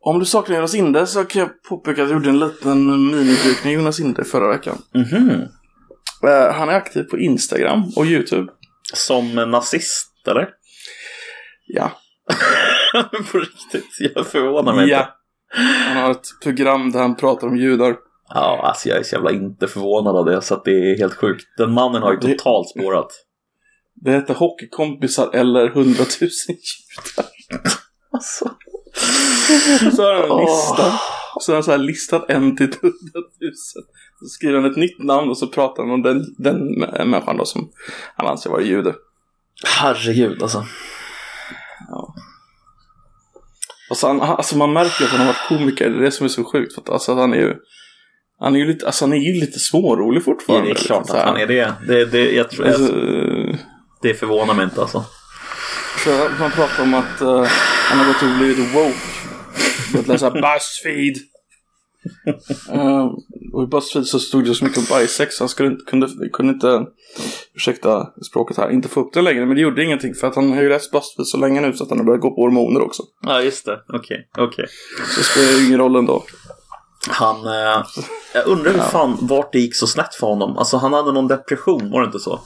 [0.00, 3.72] Om du saknar Jonas Inde så kan jag påpeka att jag gjorde en liten minidykning
[3.74, 4.78] Jonas Inde förra veckan.
[4.94, 5.30] Mhm.
[6.28, 8.52] Eh, Han är aktiv på Instagram och YouTube.
[8.94, 10.48] Som nazist, eller?
[11.66, 11.92] Ja.
[13.32, 14.92] På riktigt, jag förvånar mig inte.
[14.94, 15.16] ja.
[15.88, 17.96] Han har ett program där han pratar om judar.
[18.34, 21.14] Ja, alltså jag är så jävla inte förvånad av det, så att det är helt
[21.14, 21.44] sjukt.
[21.58, 23.08] Den mannen har ju Det- totalt spårat.
[24.04, 27.30] Det heter Hockeykompisar eller 100 000 judar.
[28.12, 28.50] Alltså.
[29.96, 30.92] Så har han en lista.
[31.40, 33.52] Så har han så här listat en till 100 000.
[34.20, 36.78] Så skriver han ett nytt namn och så pratar han om den, den
[37.10, 37.70] människan då som
[38.16, 38.94] han anser vara jude.
[39.66, 40.64] Herregud alltså.
[43.90, 46.24] Och så han, alltså man märker att han har varit komiker, det är det som
[46.24, 46.74] är så sjukt.
[46.74, 47.56] För att, alltså, han är ju
[48.40, 50.68] han är ju lite, alltså, han är ju lite smårolig Ja, fortfarande.
[50.68, 51.72] det är klart liksom, att han är det.
[51.88, 53.56] Det, det, jag tror, Alltså, jag,
[54.02, 55.04] det förvånar mig inte alltså.
[56.04, 57.44] så man pratar om att eh,
[57.90, 58.94] han har gått och blivit woke.
[59.92, 61.16] Börjat läsa Buzzfeed.
[62.72, 63.06] Eh,
[63.52, 66.08] och i Buzzfeed så stod det så mycket om bajsex så han skulle inte, kunde,
[66.32, 66.84] kunde inte,
[67.54, 69.46] ursäkta språket här, inte få upp det längre.
[69.46, 71.84] Men det gjorde ingenting för att han har ju läst Buzzfeed så länge nu så
[71.84, 73.02] att han har börjat gå på hormoner också.
[73.22, 73.80] Ja, just det.
[73.88, 74.66] Okej, okej.
[75.14, 76.24] Så det spelar ju ingen roll ändå.
[77.08, 77.82] Han, eh,
[78.34, 80.58] jag undrar hur fan vart det gick så snett för honom.
[80.58, 82.40] Alltså han hade någon depression, var det inte så?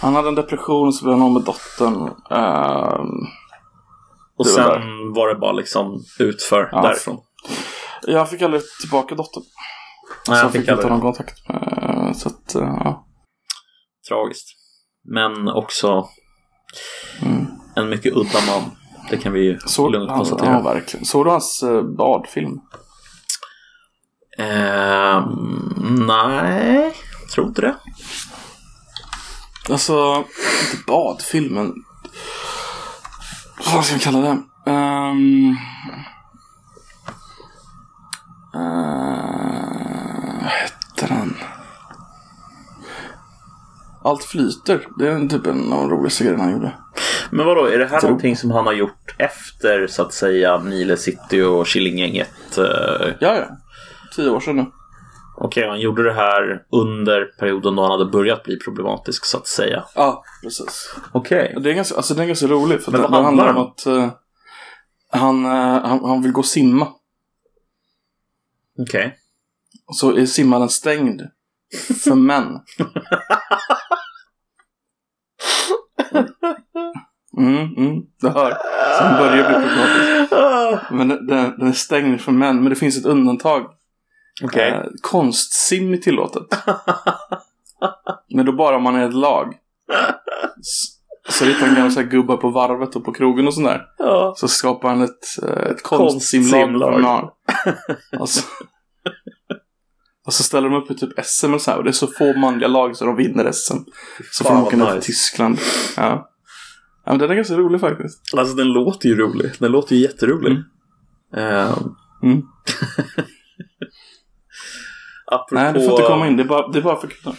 [0.00, 2.08] Han hade en depression så blev han av med dottern.
[2.30, 3.26] Ehm,
[4.38, 5.14] Och sen där.
[5.14, 6.82] var det bara liksom utför Ja.
[6.82, 7.18] därifrån.
[8.06, 9.42] jag fick aldrig tillbaka dottern.
[10.28, 12.16] Nej, så jag fick fick inte någon kontakt med.
[12.16, 13.06] Så att, eh, ja.
[14.08, 14.48] Tragiskt.
[15.08, 16.08] Men också
[17.22, 17.46] Mm.
[17.76, 18.70] en mycket udda man.
[19.10, 20.52] Det kan vi ju Såg, lugnt han, konstatera.
[20.52, 21.06] ja, verkligen.
[21.06, 22.60] Såg du hans eh, badfilm?
[24.38, 26.94] Ehm, nej,
[27.34, 27.74] tror inte det.
[29.70, 30.24] Alltså,
[30.60, 31.74] inte badfilmen.
[33.74, 34.42] Vad ska jag kalla det?
[34.70, 35.56] Um,
[40.42, 41.36] vad hette den?
[44.04, 44.86] Allt flyter.
[44.98, 46.72] Det är typ en av de roligaste grejerna han gjorde.
[47.30, 50.58] Men vadå, är det här Tror- någonting som han har gjort efter så att säga
[50.58, 52.58] Nile City och Killinggänget?
[52.58, 53.46] Eh, Ja, ja.
[54.16, 54.66] Tio år sedan nu.
[55.36, 59.46] Okej, han gjorde det här under perioden då han hade börjat bli problematisk så att
[59.46, 59.84] säga.
[59.94, 60.94] Ja, precis.
[61.12, 61.56] Okej.
[61.60, 62.84] Det är ganska, alltså, det är ganska roligt.
[62.84, 64.10] För Men det, vad det handlar om handlar att eh,
[65.20, 65.50] han, eh,
[65.88, 66.88] han, han vill gå och simma.
[68.78, 69.18] Okej.
[69.86, 71.22] Och så är simhallen stängd.
[72.04, 72.60] För män.
[77.38, 78.58] Mm, mm, du hör.
[78.98, 80.90] Sen börjar det bli problematiskt.
[80.90, 82.62] Men den, den den är stängd för män.
[82.62, 83.66] Men det finns ett undantag.
[84.42, 84.70] Okej.
[84.70, 86.46] Eh, konstsim är tillåtet.
[88.34, 89.54] Men då bara om man är ett lag.
[91.28, 93.82] Så hittar han gamla gubbar på varvet och på krogen och sådär.
[93.98, 94.34] Ja.
[94.36, 97.02] Så skapar han ett, eh, ett konstsimlag.
[97.02, 97.28] Narn.
[98.18, 98.42] och, så,
[100.42, 101.78] ställer de upp i typ SM och så här.
[101.78, 103.76] Och det är så få manliga lag så de vinner SM.
[104.32, 105.02] Så får de åka ner till.
[105.02, 105.58] Tyskland.
[105.96, 106.30] Ja.
[107.04, 108.34] ja men den är ganska rolig faktiskt.
[108.36, 109.52] Alltså den låter ju rolig.
[109.58, 110.56] Den låter ju jätterolig.
[111.36, 112.42] Ehm, Mm.
[115.34, 116.36] apropå, Nej, du får inte komma in.
[116.36, 117.36] Det är bara, det är bara för kvinnor.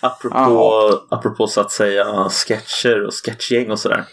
[0.00, 4.04] Apropå, apropå så att säga sketcher och sketchgäng och sådär.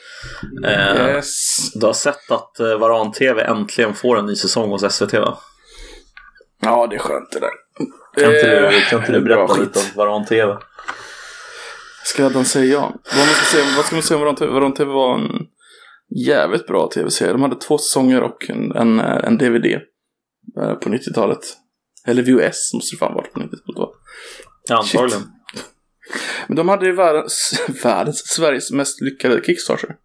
[0.65, 1.73] Eh, Yes.
[1.73, 5.37] Du har sett att eh, Varan-TV äntligen får en ny säsong hos SVT va?
[6.61, 7.49] Ja, det är skönt det där.
[8.23, 9.59] Kan inte Eh, du, kan inte du berätta skit.
[9.67, 10.57] lite om Varan-TV?
[12.03, 12.81] Skräddaren säger ja.
[12.81, 14.51] Vad, man ska säga, vad ska man säga om Varan TV?
[14.53, 15.29] Varan TV var en
[16.25, 17.31] jävligt bra tv-serie.
[17.31, 21.39] De hade två säsonger och en, en, en DVD eh, på 90-talet.
[22.05, 23.87] Eller VHS måste det fan varit på 90-talet va?
[24.69, 25.31] Antagligen.
[26.47, 29.95] Men de hade ju världens, världens, Sveriges mest lyckade Kickstarter.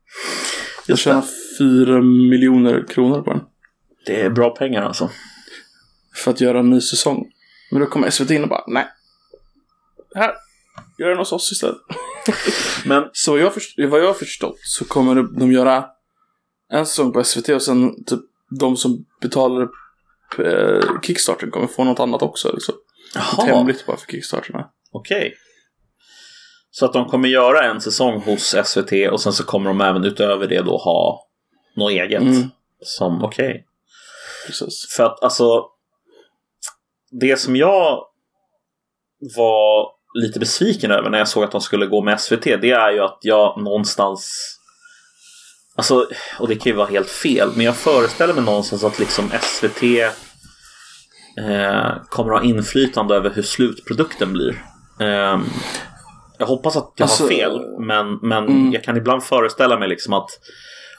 [0.87, 1.27] Jag tjänade
[1.59, 3.41] fyra miljoner kronor på den.
[4.07, 5.11] Det är bra pengar alltså.
[6.15, 7.25] För att göra en ny säsong.
[7.71, 8.87] Men då kom SVT in och bara, nej.
[10.15, 10.35] Här,
[10.99, 11.77] gör den hos oss istället.
[12.85, 15.85] Men Så vad jag, först- vad jag har förstått så kommer de göra
[16.73, 18.21] en säsong på SVT och sen typ
[18.61, 19.69] de som betalar
[20.39, 22.53] eh, Kickstarter kommer få något annat också.
[22.53, 22.75] Liksom.
[23.15, 24.71] Jaha, Hemligt bara för Kickstarterna.
[24.93, 25.35] okej.
[26.71, 30.05] Så att de kommer göra en säsong hos SVT och sen så kommer de även
[30.05, 31.29] utöver det då ha
[31.77, 32.23] något eget.
[32.23, 32.51] Mm.
[32.81, 33.67] Som, okej.
[34.47, 34.95] Precis.
[34.97, 35.65] För att alltså
[37.21, 38.05] Det som jag
[39.37, 39.91] var
[40.23, 43.01] lite besviken över när jag såg att de skulle gå med SVT Det är ju
[43.01, 44.31] att jag någonstans
[45.77, 46.07] Alltså,
[46.39, 49.83] och det kan ju vara helt fel Men jag föreställer mig någonstans att liksom SVT
[51.39, 54.63] eh, Kommer ha inflytande över hur slutprodukten blir
[55.01, 55.45] Ehm,
[56.39, 58.73] Jag hoppas att jag Alltså, har fel Men, men mm.
[58.73, 60.31] jag kan ibland föreställa mig liksom att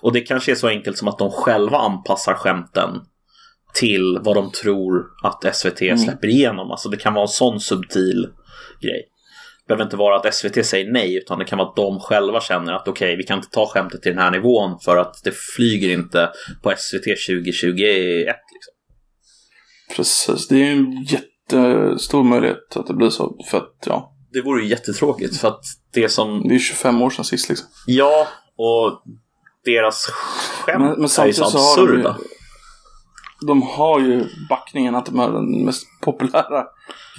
[0.02, 2.90] Och det kanske är så enkelt som att de själva anpassar skämten
[3.74, 5.98] till vad de tror att SVT Mm.
[5.98, 6.72] släpper igenom.
[6.72, 8.28] Alltså det kan vara en sån subtil
[8.82, 9.04] grej.
[9.68, 12.74] Behöver inte vara att SVT säger nej, utan det kan vara att de själva känner
[12.74, 15.90] att okej, vi kan inte ta skämtet till den här nivån för att det flyger
[15.90, 16.30] inte
[16.64, 18.28] på SVT 2021.
[18.54, 18.74] Liksom.
[19.96, 20.48] Precis.
[20.48, 23.38] Det är ju en jättestor möjlighet att det blir så.
[23.52, 27.10] För att ja, Det vore ju jättetråkigt för att det som, det är 25 år
[27.10, 27.68] sedan sist liksom.
[27.88, 28.28] ja,
[28.58, 29.04] och
[29.66, 32.18] deras skämt Men, men är ju så absurda.
[33.42, 36.66] De har ju backningen att de är den mest populära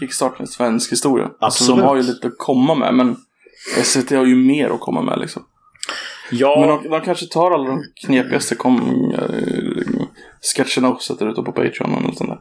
[0.01, 1.31] Kickstarten i svensk historia.
[1.41, 1.81] Absolut.
[1.81, 3.17] de har ju lite att komma med, men
[3.83, 5.45] SVT har ju mer att komma med liksom.
[6.31, 8.77] Ja, Men de, de kanske tar alla de knepigaste kom,
[9.15, 10.01] äh,
[10.55, 12.41] sketcherna och sätter ut dem på Patreon och något sånt där.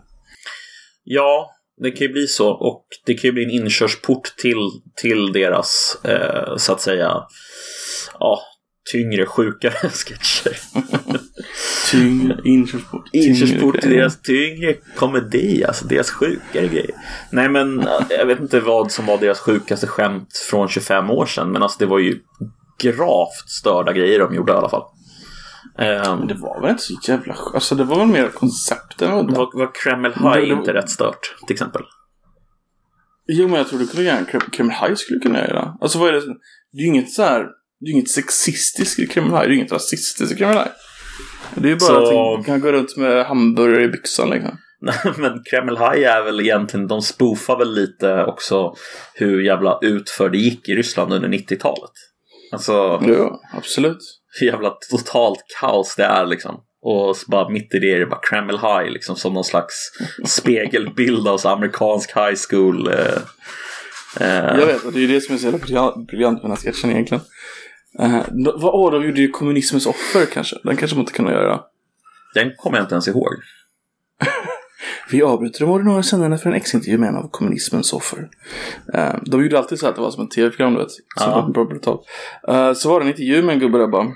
[1.03, 2.49] Ja, det kan ju bli så.
[2.49, 7.23] Och det kan ju bli en inkörsport till, till deras, eh, så att säga,
[8.19, 8.39] ja,
[8.91, 10.57] tyngre, sjukare sketcher.
[11.91, 13.05] Tyngre, inkörsport.
[13.13, 16.91] Inkörsport till deras tyngre komedi, alltså deras sjukare grejer.
[17.31, 21.51] Nej men, jag vet inte vad som var deras sjukaste skämt från 25 år sedan,
[21.51, 22.19] men alltså det var ju
[22.79, 24.83] gravt störda grejer de gjorde i alla fall.
[25.77, 29.11] Men det var väl inte så jävla Alltså det var väl mer koncepten.
[29.11, 31.81] var var, Kreml High Det- det- inte rätt stört, till exempel?
[33.27, 35.77] Jo, men jag tror du kunde göra en Krem- Kreml High skulle kunna göra.
[35.81, 36.21] Alltså vad är det?
[36.71, 37.39] Det är ju inget så här.
[37.79, 39.39] Det är ju inget sexistiskt i Kreml High.
[39.39, 40.67] Det är ju inget rasistiskt i Kreml High.
[41.55, 44.57] Det är ju bara Så- att du kan gå runt med hamburgare i byxan liksom.
[45.17, 48.73] Men Kreml High är väl egentligen, de spoofar väl lite också
[49.13, 51.91] hur jävla utför det gick i Ryssland under 90-talet.
[52.51, 52.73] Alltså,
[53.07, 53.97] Ja, absolut.
[54.39, 56.55] hur jävla totalt kaos det är liksom.
[56.81, 59.73] Och bara mitt i det är det bara Kreml High liksom som någon slags
[60.25, 62.87] spegelbild av så amerikansk high school.
[62.87, 63.21] Eh,
[64.19, 66.51] eh, Jag vet, och det är ju det som är så jävla briljant med den
[66.51, 67.23] här sketchen egentligen.
[67.99, 70.55] Uh, vad, åh, de gjorde ju kommunismens offer kanske.
[70.63, 71.61] Den kanske man inte kunde göra.
[72.33, 73.33] Den kommer jag inte ens ihåg.
[75.11, 78.29] Vi avbryter de ordinarie sändningarna för en exintervju med en av kommunismens offer.
[78.93, 80.91] Eh, de gjorde alltid så att det var som en tv-program, du vet.
[81.55, 82.01] Var det brutalt.
[82.47, 84.07] Eh, så var det en intervju med en gubbe där bara.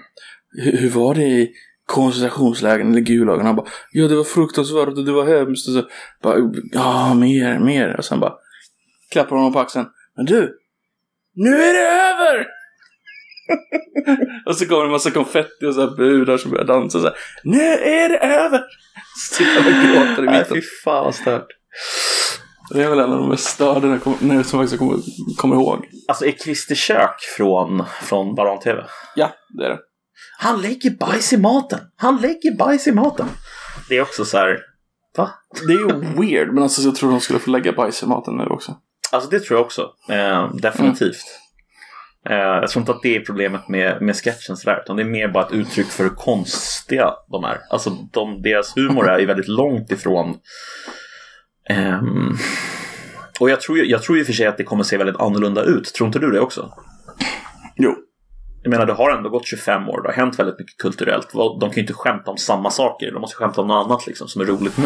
[0.63, 1.51] "Hur- Hur var det i
[1.85, 3.45] koncentrationslägren eller Gulagen?
[3.45, 3.67] Han bara.
[3.91, 5.67] Ja, det var fruktansvärt och det var hemskt.
[5.67, 5.83] Och så
[6.23, 6.37] bara.
[6.71, 7.95] Ja, mer, mer.
[7.97, 8.33] Och sen bara.
[9.11, 9.85] Klappar honom på axeln.
[10.17, 10.57] Men du!
[11.35, 12.47] Nu är det över!
[14.45, 17.01] och så kommer det en massa konfetti och så här brudar som börjar dansa och
[17.01, 17.17] så här.
[17.43, 18.61] Nu är det över!
[19.29, 20.55] Så sitter han och gråter i Nej, mitten.
[20.55, 21.47] fy fan vad stört.
[22.73, 24.97] Det är väl en av de mest störda jag kom- nu som jag faktiskt kommer,
[25.37, 25.85] kommer ihåg.
[26.07, 28.83] Alltså är Christer Kök från, från Baron TV?
[29.15, 29.79] Ja, det är det.
[30.39, 31.79] Han lägger bajs i maten!
[31.95, 33.25] Han lägger bajs i maten!
[33.89, 34.57] Det är också så här.
[35.17, 35.29] Va?
[35.67, 35.87] Det är ju
[36.21, 38.75] weird, men alltså jag tror de skulle få lägga bajs i maten nu också.
[39.11, 39.89] Alltså det tror jag också.
[40.09, 41.23] Eh, definitivt.
[42.29, 44.81] Eh, jag tror inte att det är problemet med, med sketchen sådär.
[44.83, 47.57] Utan det är mer bara ett uttryck för hur konstiga de är.
[47.69, 50.37] Alltså de, deras humor är ju väldigt långt ifrån.
[51.69, 52.37] ehm,
[53.39, 55.93] och jag tror, jag tror ju för sig att det kommer se väldigt annorlunda ut.
[55.93, 56.73] Tror inte du det också?
[57.75, 57.95] Jo.
[58.63, 60.01] Jag menar, det har ändå gått 25 år.
[60.01, 61.31] Det har hänt väldigt mycket kulturellt.
[61.33, 63.11] De kan ju inte skämta om samma saker.
[63.11, 64.85] De måste skämta om något annat liksom, som är roligt nu.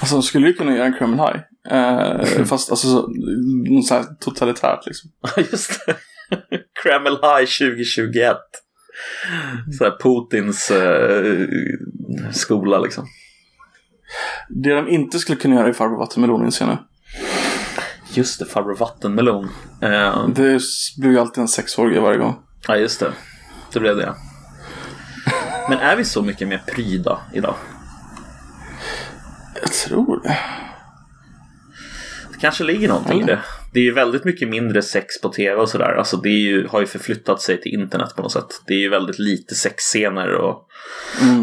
[0.00, 1.40] Alltså de skulle ju kunna göra en Kreml High.
[1.70, 3.08] Eh, fast alltså så,
[3.70, 5.10] något så här totalitärt liksom.
[5.36, 5.96] Ja, just det.
[6.82, 8.36] Kreml High 2021.
[9.78, 11.48] Så här Putins eh,
[12.32, 13.06] skola liksom.
[14.48, 16.82] Det de inte skulle kunna göra är farbror vattenmelon inser jag nu.
[18.12, 19.44] Just det, farbror Vattenmelon.
[19.82, 20.60] Eh, Det
[20.98, 22.36] blir ju alltid en sexårig varje gång.
[22.68, 23.12] ja, just det.
[23.72, 24.14] Det blev det.
[25.68, 27.54] Men är vi så mycket mer pryda idag?
[29.62, 30.38] Jag tror det.
[32.32, 33.40] Det kanske ligger någonting i det.
[33.72, 35.94] Det är ju väldigt mycket mindre sex på tv och sådär.
[35.98, 38.62] Alltså det ju, har ju förflyttat sig till internet på något sätt.
[38.66, 40.68] Det är ju väldigt lite sexscener och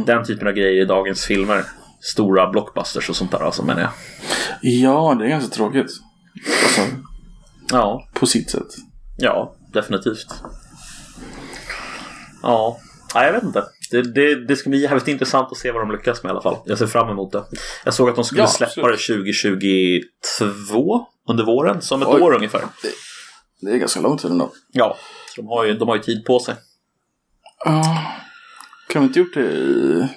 [0.06, 1.64] den typen av grejer i dagens filmer.
[2.02, 3.92] Stora blockbusters och sånt där alltså menar jag.
[4.62, 5.88] Ja, det är ganska tråkigt.
[6.64, 6.82] Alltså,
[7.72, 8.68] Ja, på sitt sätt.
[9.18, 10.28] ja, definitivt.
[12.42, 12.80] Ja,
[13.16, 13.64] Nej, jag vet inte.
[13.92, 16.42] Det, det, det ska bli jävligt intressant att se vad de lyckas med i alla
[16.42, 16.58] fall.
[16.66, 17.44] Jag ser fram emot det.
[17.86, 22.22] Jag såg att de skulle Ja, släppa det 2022 under våren, som ett Oj.
[22.22, 22.62] år ungefär.
[23.62, 24.52] Det är ganska lång tid ändå.
[24.72, 24.98] Ja,
[25.36, 26.56] de har ju, de har ju tid på sig.
[27.66, 28.02] Ja.
[28.90, 30.08] Kan vi inte gjort det i...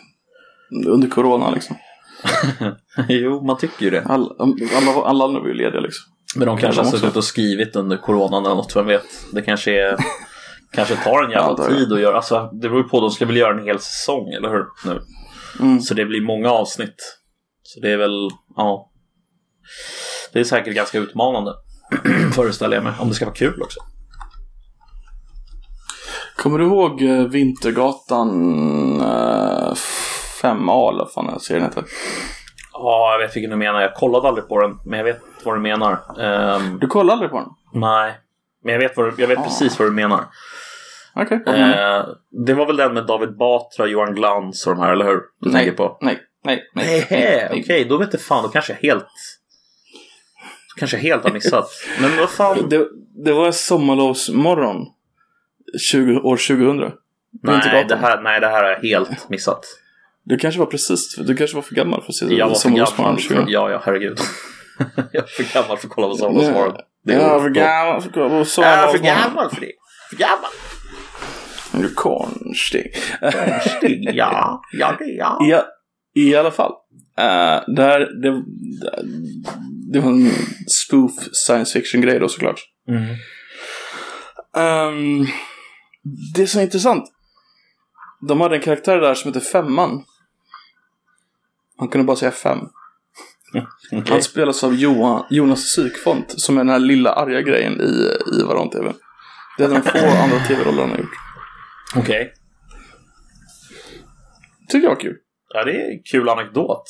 [0.87, 1.77] under corona liksom?
[3.09, 4.05] jo, man tycker ju det.
[4.05, 4.35] Alla,
[4.77, 6.13] alla, alla andra var ju lediga liksom.
[6.37, 9.07] Men de kanske har suttit och skrivit under coronan eller något, vem vet.
[9.33, 9.97] Det kanske är...
[10.73, 12.17] kanske tar en jävla Ja, tid att göra.
[12.17, 13.01] Alltså, det beror ju på.
[13.01, 14.65] De ska väl göra en hel säsong, eller hur?
[14.85, 15.01] Nu.
[15.61, 15.81] Mm.
[15.81, 17.21] Så det blir många avsnitt.
[17.63, 18.91] Så det är väl, ja.
[20.33, 21.55] Det är säkert ganska utmanande.
[22.35, 22.93] Föreställer jag mig.
[23.01, 23.81] Om det ska vara kul också.
[26.37, 28.31] Kommer du ihåg eh, Vintergatan
[29.01, 29.73] eh,
[30.43, 31.85] 5A eller vad fan serien heter?
[32.73, 33.81] Ja, jag vet vilken du menar.
[33.81, 36.21] Jag kollade aldrig på den, men jag vet vad du menar.
[36.21, 37.49] Ehm, Du kollade aldrig på den?
[37.81, 38.15] nej,
[38.65, 39.43] men jag vet, vad du, jag vet Ah.
[39.43, 40.25] precis vad du menar.
[41.15, 41.53] Okej, du?
[41.53, 42.05] Eh,
[42.47, 45.21] det var väl den med David Batra, Johan Glans och de här, eller hur?
[45.41, 45.99] Du tänker på?
[46.01, 46.87] Nej, nej, nej.
[46.87, 47.63] Nej, nej, nej.
[47.63, 48.43] okej, då vet jag fan.
[48.43, 49.07] Då kanske jag helt...
[50.79, 51.71] Kanske helt har missat.
[52.01, 52.69] Men vad fan?
[52.69, 52.89] Det,
[53.25, 54.87] det var sommarlovsmorgon
[55.81, 56.93] 20, år 2000.
[57.43, 59.67] Nej det, här, nej, det här har jag helt missat.
[60.25, 63.21] Du kanske var precis, du kanske var för gammal för att se Jag Sommarlovsmorgon gammal.
[63.21, 63.53] För, 2000.
[63.53, 64.19] ja, ja, herregud.
[65.13, 66.75] jag är för gammal för att kolla på Sommarlovsmorgon.
[67.05, 69.17] Det är Jag var för gammal för att kolla på Jag är för Sommarlovsmorgon.
[69.25, 69.73] gammal för det.
[70.11, 70.51] För gammal.
[71.73, 72.97] Du är konstig.
[74.01, 75.37] Ja, ja det är jag.
[75.49, 75.65] Ja,
[76.15, 76.73] I alla fall.
[77.21, 78.43] Uh, där, det,
[79.93, 80.31] det var en
[80.67, 82.61] spoof science fiction grej då såklart.
[82.89, 83.17] Mm.
[84.57, 85.27] Ehm,
[86.35, 87.05] det som är intressant.
[88.29, 90.05] De hade en karaktär där som heter Femman.
[91.79, 92.59] Han kunde bara säga fem.
[93.93, 94.05] Okej.
[94.09, 98.43] Han spelas av Johan, Jonas Sykfont som är den här lilla arga grejen i, i
[98.43, 98.93] Varan-TV.
[99.59, 101.17] Det är de få andra tv-roller han har gjort.
[101.97, 102.33] Okej.
[104.69, 105.17] tycker jag var kul.
[105.55, 106.85] Ja, det är en kul anekdot.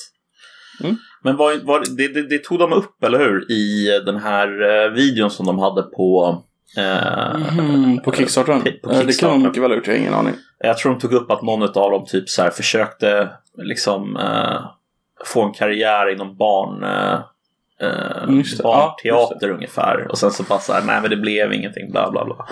[0.84, 0.96] Mm.
[1.22, 3.52] Men vad, vad, det, det, det tog de upp, eller hur?
[3.52, 4.48] I den här
[4.84, 6.42] eh, videon som de hade på...
[6.76, 8.78] Eh, Mm, på Kickstarter?
[8.82, 10.34] på Eh, Det kan de mycket väl ha gjort, jag har ingen aning.
[10.58, 14.60] Jag tror de tog upp att någon av dem typ så här försökte liksom eh,
[15.24, 17.12] få en karriär inom barn, eh,
[17.88, 18.62] eh, det.
[18.62, 20.06] barnteater ungefär.
[20.10, 22.46] Och sen så bara så här, nej men det blev ingenting, bla bla bla.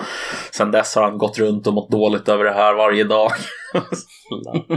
[0.51, 3.31] Sen dess har han gått runt och mått dåligt över det här varje dag.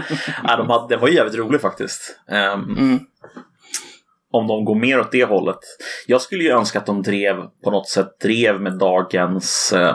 [0.45, 2.21] nej, de hade, det var jävligt roligt faktiskt.
[2.29, 3.01] Ehm, Mm.
[4.33, 5.59] Om de går mer åt det hållet.
[6.07, 9.89] Jag skulle ju önska att de drev på något sätt drev med dagens eh,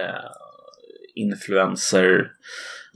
[0.00, 0.30] eh,
[1.14, 2.26] influencer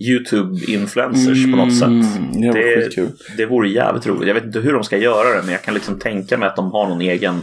[0.08, 1.88] YouTube-influencers på något sätt.
[1.88, 3.10] Mm, det var Det- skitkul.
[3.36, 4.26] Det vore jävligt roligt.
[4.28, 6.56] Jag vet inte hur de ska göra det men jag kan liksom tänka mig att
[6.56, 7.42] de har någon egen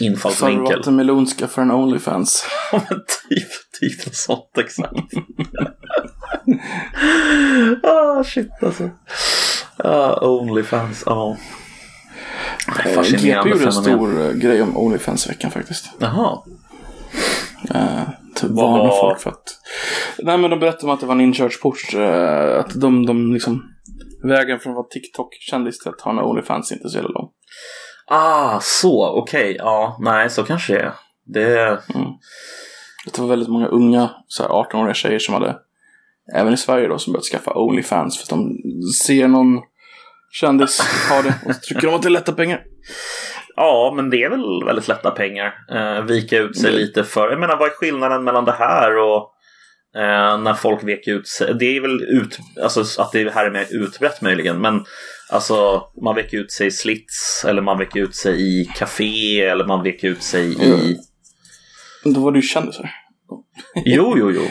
[0.00, 0.76] infallsvinkel.
[0.76, 2.46] vattenmelon ska för en Onlyfans.
[2.72, 3.48] Ja men typ,
[3.80, 4.92] typ något sånt exakt.
[7.82, 8.90] ah shit alltså.
[9.76, 11.36] Ah, Onlyfans, ja.
[11.36, 11.67] Fascinerande
[13.04, 15.90] GP gjorde en stor eh, grej om Onlyfans-veckan faktiskt.
[15.98, 16.42] Jaha.
[17.74, 18.02] Uh,
[18.34, 19.44] typ varna var- folk för att...
[20.18, 21.94] Nej men de berättade om att det var en inkörsport.
[21.94, 23.62] eh, att de, de liksom...
[24.22, 27.28] Vägen från att vara TikTok-kändis till att ha en Onlyfans inte så jävla lång.
[28.06, 29.56] Ah, så, okej.
[29.58, 30.92] Ja, nej, så kanske det är.
[31.26, 31.78] Det...
[33.14, 35.56] Det var väldigt många unga, så här 18-åriga tjejer som hade,
[36.34, 38.56] även i Sverige då, som börjat skaffa Onlyfans för att de
[39.04, 39.60] ser någon
[40.30, 42.62] kändis ha det och så tycker de att det är lätta pengar.
[43.56, 45.54] Ja, men det är väl väldigt lätta pengar.
[45.70, 46.80] Eh, vika ut sig Mm.
[46.80, 47.30] lite för...
[47.30, 49.32] Jag menar, vad är skillnaden mellan det här och
[49.96, 51.54] eh, när folk vek ut sig?
[51.54, 52.38] Det är väl ut...
[52.62, 54.84] Alltså att det här är mer utbrett möjligen, men
[55.30, 59.64] alltså man vek ut sig i slits eller man vek ut sig i café eller
[59.64, 60.72] man vek ut sig i...
[60.72, 60.96] Mm.
[62.14, 62.90] Då var det ju kändisar.
[63.84, 64.42] Jo, jo, jo.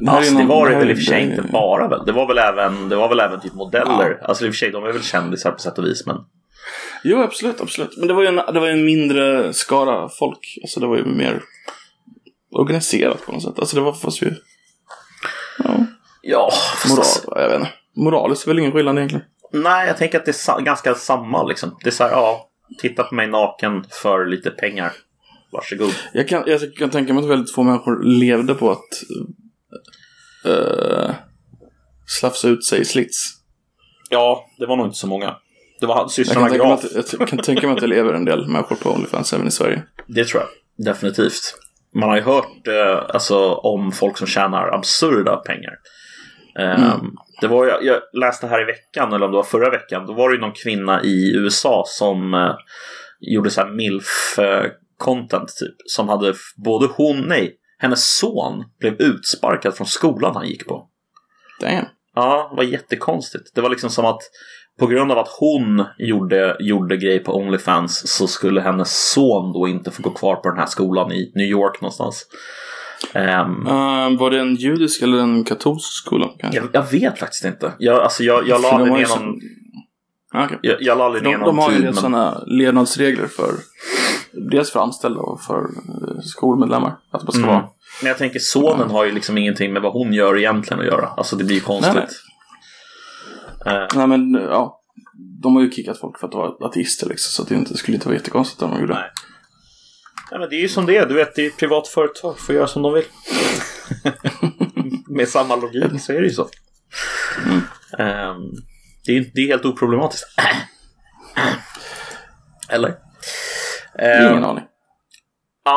[0.00, 1.88] Det Alltså, det någon- var det det väl i och för sig det inte bara
[1.88, 2.00] väl.
[2.06, 4.20] Det var väl även, det var väl även typ modeller.
[4.24, 6.16] Alltså i och för sig, de är väl kändisar på sätt och vis, men...
[7.04, 7.96] Jo, absolut, absolut.
[7.98, 10.58] Men det var ju en, det var en mindre skara folk.
[10.62, 11.42] Alltså det var ju mer
[12.52, 13.58] organiserat på något sätt.
[13.58, 14.32] Alltså det var fast ju...
[15.58, 15.70] Ja,
[16.22, 16.50] Ja,
[16.82, 17.72] fast alltså- moral, jag vet inte.
[17.96, 19.24] Moraliskt är väl ingen skillnad egentligen.
[19.52, 21.76] Nej, jag tänker att det är sa- ganska samma liksom.
[21.84, 22.48] Det är så här, ja,
[22.82, 24.92] titta på mig naken för lite pengar.
[25.52, 25.90] Varsågod.
[26.12, 28.84] Jag kan, jag kan tänka mig att väldigt få människor levde på att
[30.46, 31.10] uh,
[32.06, 33.32] slafsa ut sig i slits.
[34.10, 35.36] Ja, det var nog inte så många.
[35.80, 36.84] Det var Jag systrarna mig Graf.
[36.84, 39.50] att, jag kan tänka mig att det lever en del människor på Onlyfans även i
[39.50, 39.82] Sverige.
[40.06, 40.86] Det tror jag.
[40.86, 41.54] Definitivt.
[41.94, 45.72] Man har ju hört eh, alltså, om folk som tjänar absurda pengar.
[46.58, 50.06] Ehm, Det var, jag, jag läste här i veckan, eller om det var förra veckan,
[50.06, 52.54] då var det ju någon kvinna i USA som eh,
[53.20, 55.74] gjorde så här milf-content typ.
[55.86, 60.86] Som hade både hon, nej, hennes son blev utsparkad från skolan han gick på.
[61.60, 61.84] Damn.
[62.14, 63.54] Ja, det var jättekonstigt.
[63.54, 64.20] Det var liksom som att
[64.78, 69.68] på grund av att hon gjorde, gjorde grej på Onlyfans så skulle hennes son då
[69.68, 72.26] inte få gå kvar på den här skolan i New York någonstans.
[73.12, 76.30] Ehm, Uh, var det en judisk eller en katolsk skola?
[76.38, 77.72] Jag, jag vet faktiskt inte.
[77.78, 79.34] Jag, alltså, jag, jag la aldrig ner någon,
[80.34, 80.58] Ah, okej.
[80.62, 81.84] jag, jag la aldrig ner De, någon de har ju tid.
[81.84, 83.50] del men, sådana levnadsregler för
[84.50, 86.96] dels för anställda och för eh, skolmedlemmar.
[87.10, 87.54] Att det ska Mm.
[87.54, 87.68] vara.
[88.02, 91.06] men jag tänker sonen har ju liksom ingenting med vad hon gör egentligen att göra.
[91.08, 91.94] Alltså det blir ju konstigt.
[91.94, 92.06] Nej,
[93.66, 94.82] Eh, Nej men ja.
[95.42, 97.30] De har ju kickat folk för att vara ateister liksom.
[97.30, 98.94] Så att det inte, skulle inte vara jättekonstigt om de gjorde.
[98.94, 99.10] Nej.
[100.30, 101.06] Nej, men det är ju som det är.
[101.06, 102.38] Du vet, det är ett privat företag.
[102.38, 103.04] Får göra som de vill.
[105.16, 106.48] Med samma logik så är det ju så.
[107.46, 107.60] Mm.
[107.98, 108.50] Ehm,
[109.04, 110.24] det, är, det är helt oproblematiskt.
[112.68, 112.94] Eller?
[113.98, 114.64] Ehm, Ingen aning.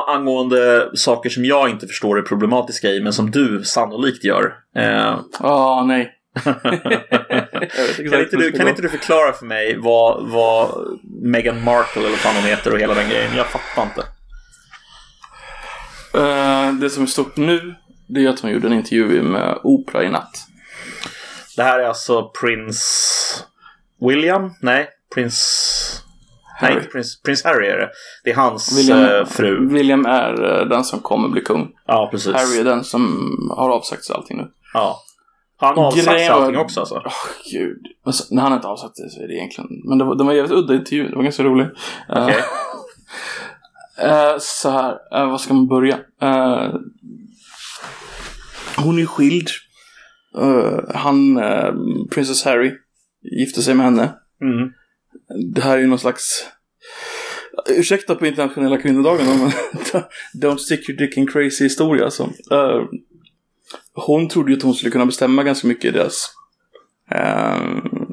[0.08, 4.54] angående saker som jag inte förstår är problematiska i, men som du sannolikt gör.
[4.76, 6.16] Ehm, Ah, nej.
[6.44, 6.54] Jag
[7.98, 10.70] vet kan, inte du, kan inte du förklara för mig vad, vad
[11.22, 13.36] Meghan Markle eller vad hon heter och hela den grejen?
[13.36, 14.02] Jag fattar inte.
[16.14, 17.76] Eh, det som är stort nu,
[18.08, 20.46] det är att hon gjorde en intervju med Oprah i natt.
[21.56, 23.44] Det här är alltså prins
[24.08, 24.54] William?
[24.62, 26.04] Nej, prins...
[26.62, 26.82] Nej, Harry.
[26.82, 27.90] inte prins, prins Harry är det.
[28.24, 29.68] Det är hans William, eh, fru.
[29.70, 31.72] William är eh, den som kommer bli kung.
[31.88, 32.34] Ja, precis.
[32.34, 34.48] Harry är den som har avsagt sig allting nu.
[34.74, 35.00] Ja.
[35.58, 37.02] Han har avsagt sig var- allting också alltså?
[37.06, 37.14] Åh,
[37.52, 37.82] gud.
[38.06, 39.70] Alltså, när han inte avsagt sig så är det egentligen...
[39.90, 41.10] Men det var, det var en jävligt udda intervju.
[41.10, 41.66] Det var ganska rolig.
[42.10, 42.44] Eh, Okej.
[44.10, 46.00] eh, så här, eh, vad ska man börja?
[46.22, 46.74] Eh,
[48.78, 49.48] hon är skild.
[50.94, 51.74] Han, uh,
[52.12, 52.72] Princess Harry,
[53.40, 54.14] gifte sig med henne.
[54.42, 54.70] Mm.
[55.54, 56.46] Det här är ju någon slags...
[57.70, 59.52] Ursäkta på internationella kvinnodagen men
[60.42, 62.24] Don't stick your dick in crazy historia alltså.
[62.52, 62.82] Eh,
[63.94, 66.30] hon trodde ju att hon skulle kunna bestämma ganska mycket i deras
[67.12, 67.62] eh,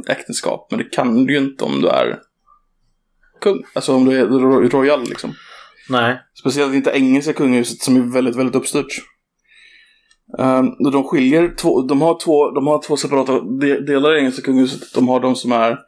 [0.09, 0.67] äktenskap.
[0.71, 2.19] Men det kan du ju inte om du är
[3.41, 3.65] kung.
[3.75, 5.35] Alltså om du är ro- royal liksom.
[5.89, 6.21] Nej.
[6.41, 9.03] Speciellt inte engelska kungahuset som är väldigt, väldigt uppstyrt.
[10.39, 14.43] Um, de skiljer två, de har två, de har två separata de, delar i engelska
[14.43, 14.95] kungahuset.
[14.95, 15.79] De har de som är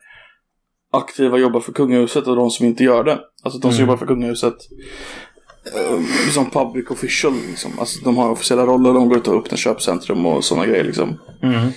[0.90, 3.20] aktiva jobbar för kungahuset och de som inte gör det.
[3.42, 3.80] Alltså de som Mm.
[3.80, 4.54] jobbar för kungahuset
[5.90, 7.78] um, som public official liksom.
[7.78, 11.20] Alltså de har officiella roller, de går ut och öppnar köpcentrum och sådana grejer liksom.
[11.42, 11.70] Mm.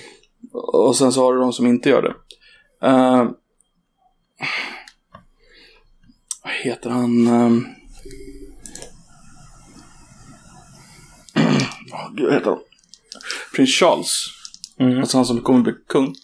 [0.52, 2.14] Och sen så har du de som inte gör det.
[2.88, 3.30] Uh,
[6.44, 7.28] vad heter han?
[11.34, 12.58] Um, oh, gud, vad heter han?
[13.56, 14.26] Prins Charles.
[14.78, 14.98] Mm.
[14.98, 16.14] Alltså han som kommer bli kung.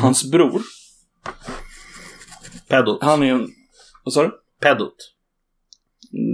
[0.00, 0.62] Hans bror.
[2.72, 3.02] Pedot.
[3.02, 3.48] Han är en...
[4.04, 4.30] Vad sa du?
[4.62, 4.94] Pedot.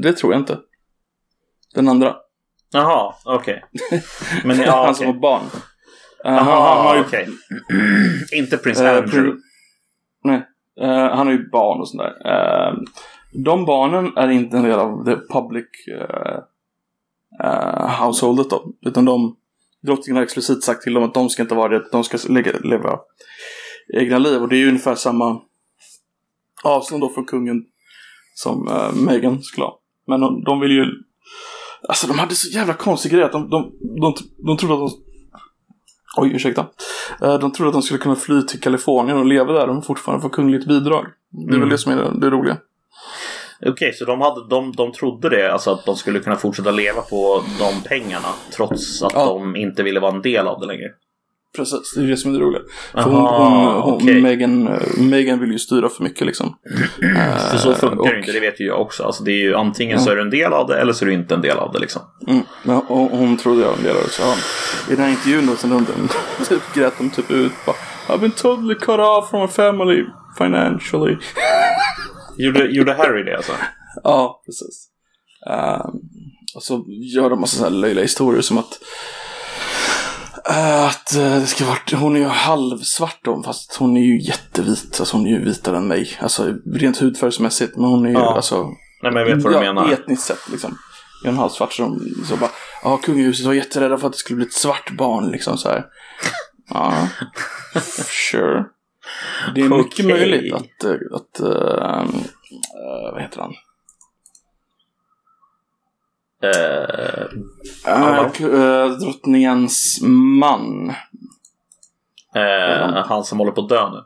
[0.03, 0.59] Det tror jag inte.
[1.75, 2.17] Den andra.
[2.73, 3.65] Jaha, okej.
[4.45, 5.13] Men ja, han som okej.
[5.15, 5.43] har barn.
[6.27, 7.29] Uh, han, han har Jaha, ju okej.
[8.39, 9.31] Inte prins Eh, Andrew.
[9.31, 9.41] prin-
[10.25, 10.43] Nej,
[10.81, 12.11] Eh, han har ju barn och sådär.
[12.27, 12.79] Uh,
[13.45, 16.39] de barnen är inte en del av the public uh,
[17.45, 18.73] uh, householdet då.
[18.87, 19.37] Utan de,
[19.87, 22.53] drottningen har explicit sagt till dem att de ska inte vara det, de ska lägga,
[22.59, 22.99] leva
[23.95, 24.43] egna liv.
[24.43, 25.41] Och det är ju ungefär samma
[26.65, 27.65] avstånd då från kungen
[28.35, 29.79] som uh, Meghan skulle ha.
[30.07, 30.85] Men de, de vill ju...
[31.89, 34.15] Alltså de hade så jävla konstig grej att de, de, de,
[34.47, 34.91] de trodde att de
[36.17, 36.67] Oj, ursäkta.
[37.23, 40.23] Eh, De trodde att de skulle kunna fly till Kalifornien och leva där och fortfarande
[40.23, 41.07] få kungligt bidrag.
[41.31, 41.69] Det är väl Mm.
[41.69, 42.57] det som är det, det roliga.
[43.67, 47.03] Okej, så de, hade, de, de trodde det, alltså att de skulle kunna fortsätta leva
[47.03, 49.25] på de pengarna trots att Ja.
[49.27, 50.89] de inte ville vara en del av det längre.
[51.57, 52.63] Precis, det är det som är det roliga.
[52.93, 54.23] För hon, Aha, hon, hon, okej.
[54.23, 56.55] Meghan, eh, Meghan vill ju styra för mycket liksom.
[57.51, 59.03] För så funkar och- det inte, det vet ju jag också.
[59.05, 61.07] Alltså det är ju antingen så är du en del av det eller så är
[61.07, 62.03] du inte en del av det liksom.
[62.29, 62.43] Mm.
[62.63, 64.09] Men hon, hon trodde jag var en del av det.
[64.11, 64.35] Så ja,
[64.93, 65.87] I den här intervjun då, de,
[66.39, 67.77] de, typ, grät de typ ut bara
[68.09, 70.05] I've been totally cut off from my family
[70.39, 71.17] financially.
[72.39, 73.53] Gjorde, gjorde Harry det alltså?
[74.05, 74.89] Ja, precis.
[75.51, 75.91] Ehm,
[76.55, 76.85] och så
[77.15, 78.79] gör de massa sådana löjliga historier som att eh,
[80.51, 84.97] att eh, det ska vara, hon är ju halvsvart då, fast hon är ju jättevit.
[85.01, 86.19] Alltså hon är ju vitare än mig.
[86.21, 88.37] Alltså rent hudfärgsmässigt, men hon är ju Ja.
[88.37, 88.65] alltså
[89.03, 89.93] Nej men jag vet vad du ja, menar.
[89.93, 90.79] etniskt sett liksom.
[91.25, 92.51] Är hon halvsvart så, de, så bara,
[92.83, 95.85] ja kungahuset var jätterädda för att det skulle bli ett svart barn liksom så här.
[96.71, 97.09] Ja,
[98.31, 98.65] sure.
[99.55, 103.53] Det är mycket möjligt att, eh, att eh, eh, vad heter han?
[106.43, 107.25] Eh,
[108.41, 110.93] Uh, drottningens man.
[112.35, 113.97] eh, han som håller på att dö nu.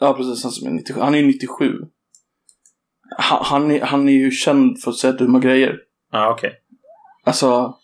[0.00, 0.42] Ja, precis.
[0.42, 1.00] Han som är 97.
[1.00, 1.72] Han är ju 97.
[3.18, 5.76] Han, han, är, han är ju känd för att säga dumma grejer.
[6.12, 6.52] Ja, okej.
[7.24, 7.74] Alltså,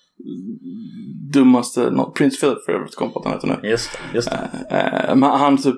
[1.33, 1.91] dummaste...
[1.91, 3.69] No, Prince Philip för övrigt kom på att han heter nu.
[3.69, 5.13] Just det, just det.
[5.15, 5.77] Men han typ...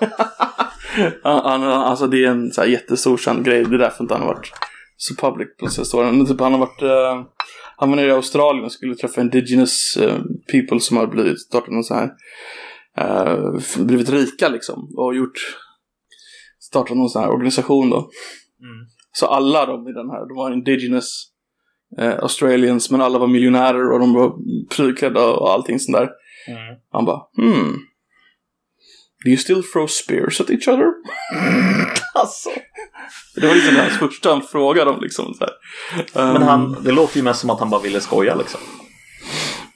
[1.22, 3.64] han, alltså det är en så här jättestor känd grej.
[3.64, 4.52] Det är därför inte han har varit
[5.00, 6.18] så public senaste åren.
[6.18, 6.82] Men typ han har varit...
[6.82, 7.24] eh,
[7.76, 10.18] han var nere i Australien och skulle träffa indigenous eh,
[10.52, 12.10] people som har blivit startat någon så här...
[13.58, 14.94] f- blivit rika liksom.
[14.96, 15.38] Och gjort...
[16.60, 17.96] Startat någon sån här organisation då.
[17.96, 18.86] Mm.
[19.12, 21.32] Så alla de i den här, de var indigenous
[21.98, 24.32] eh, Australians, men alla var miljonärer och de var
[24.76, 26.08] prylklädda och allting sånt där.
[26.48, 26.76] Mm.
[26.92, 27.76] Han bara, hmm.
[29.24, 30.86] Do you still throw spears at each other?
[32.14, 32.50] Alltså.
[33.34, 35.34] Det var liksom hans första han frågade om liksom.
[35.34, 35.52] Så här.
[36.14, 38.60] Men Um, han, det låter ju mest som att han bara ville skoja liksom.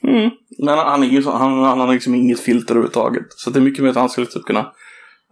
[0.07, 0.29] Mm.
[0.57, 3.25] Men han, han, är han, han har liksom inget filter överhuvudtaget.
[3.29, 4.71] Så det är mycket mer att han skulle typ kunna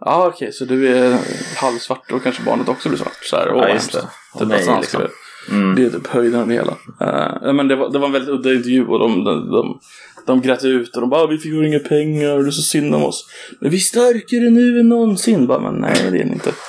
[0.04, 1.18] Ja ah, okej, så du är
[1.56, 3.24] halvsvart och kanske barnet också blir svart.
[3.24, 4.00] Så här, åh, Ja, just det.
[4.38, 5.02] Typ Nej, liksom.
[5.50, 5.74] Mm.
[5.74, 6.72] Det är typ höjden av det hela.
[7.00, 9.78] Eh, men det var, det var en väldigt udda intervju och de, de, de,
[10.26, 12.50] de grät ut och de bara "Ah, vi fick ju inga pengar och det är
[12.50, 13.26] så synd om oss.
[13.60, 15.46] Men vi är starkare nu än någonsin.
[15.46, 16.52] Bara, men nej det är ni inte.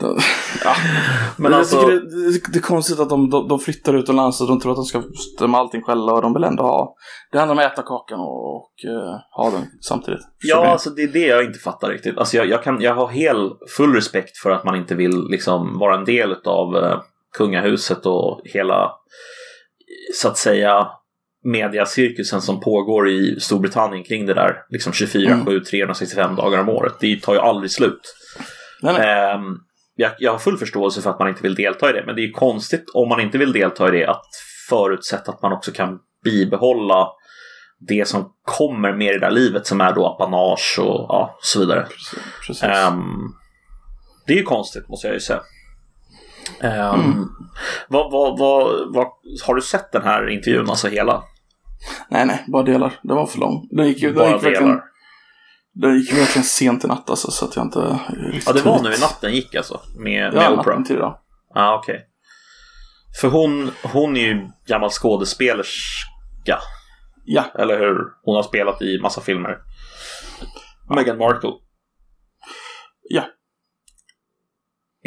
[0.00, 0.18] De-
[0.64, 0.74] ja.
[1.36, 3.94] Men Men jag alltså- tycker det, det, det är konstigt att de, de, de flyttar
[3.94, 6.94] utomlands och de tror att de ska bestämma allting själva och de vill ändå ha.
[7.32, 10.20] Det handlar om att äta kakan och, och eh, ha den samtidigt.
[10.42, 12.18] Ja, alltså det är det jag inte fattar riktigt.
[12.18, 15.78] Alltså jag, jag, kan, jag har hel, full respekt för att man inte vill liksom
[15.78, 16.98] vara en del av eh,
[17.38, 18.92] kungahuset och hela,
[20.14, 20.88] så att säga,
[21.44, 24.62] mediacirkusen som pågår i Storbritannien kring det där.
[24.70, 26.94] Liksom 24-7, 365 dagar om året.
[27.00, 28.14] Det tar ju aldrig slut.
[28.82, 29.34] nej, nej.
[29.34, 29.56] Ehm,
[29.94, 32.20] jag, jag har full förståelse för att man inte vill delta i det, men det
[32.20, 34.26] är ju konstigt om man inte vill delta i det att
[34.68, 37.08] förutsätta att man också kan bibehålla
[37.88, 41.60] det som kommer med i det där livet som är då apanage och ja, så
[41.60, 41.82] vidare.
[41.82, 42.18] Precis.
[42.46, 42.62] Precis.
[42.62, 43.32] Ehm,
[44.26, 45.40] det är ju konstigt måste jag ju säga.
[46.60, 47.28] Ehm, Mm.
[47.88, 49.06] vad, vad, vad, vad,
[49.46, 51.22] har du sett den här intervjun, alltså hela?
[52.08, 52.92] Nej, nej, bara delar.
[53.02, 53.68] Det var för lång.
[53.70, 54.84] Den gick ju, den Bara gick verkligen, delar?
[55.72, 57.98] Det gick verkligen sent i natt alltså, så att jag inte...
[58.46, 59.80] Ja, det var nu i natten gick alltså?
[59.98, 60.56] Med, med Ja, Oprah?
[60.66, 61.18] natten till idag.
[61.54, 62.04] Ja, ah, okej.
[63.20, 66.58] För hon, hon är ju gammal skådespelerska,
[67.24, 67.98] Ja, eller hur?
[68.22, 69.58] Hon har spelat i massa filmer.
[70.94, 71.50] Meghan Markle.
[73.08, 73.22] ja.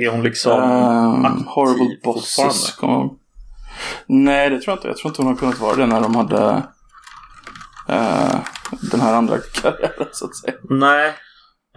[0.05, 2.77] Är hon liksom Ehm, aktiv horrible Bosses.
[2.81, 3.17] ihåg.
[4.07, 4.87] Nej, det tror jag inte.
[4.87, 6.63] Jag tror inte hon har kunnat vara det när de hade
[7.87, 8.35] eh,
[8.91, 10.53] den här andra karriären så att säga.
[10.69, 11.07] Nej.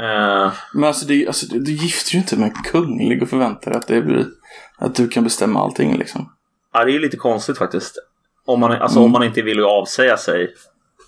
[0.00, 3.70] Eh, Men alltså, det, alltså du, du gifter ju inte med en kunglig och förväntar
[3.70, 4.26] dig att det blir
[4.78, 6.32] att du kan bestämma allting liksom.
[6.72, 7.94] ja, det är ju lite konstigt faktiskt.
[8.46, 9.04] Om man, alltså, Mm.
[9.06, 10.54] om man inte vill avsäga sig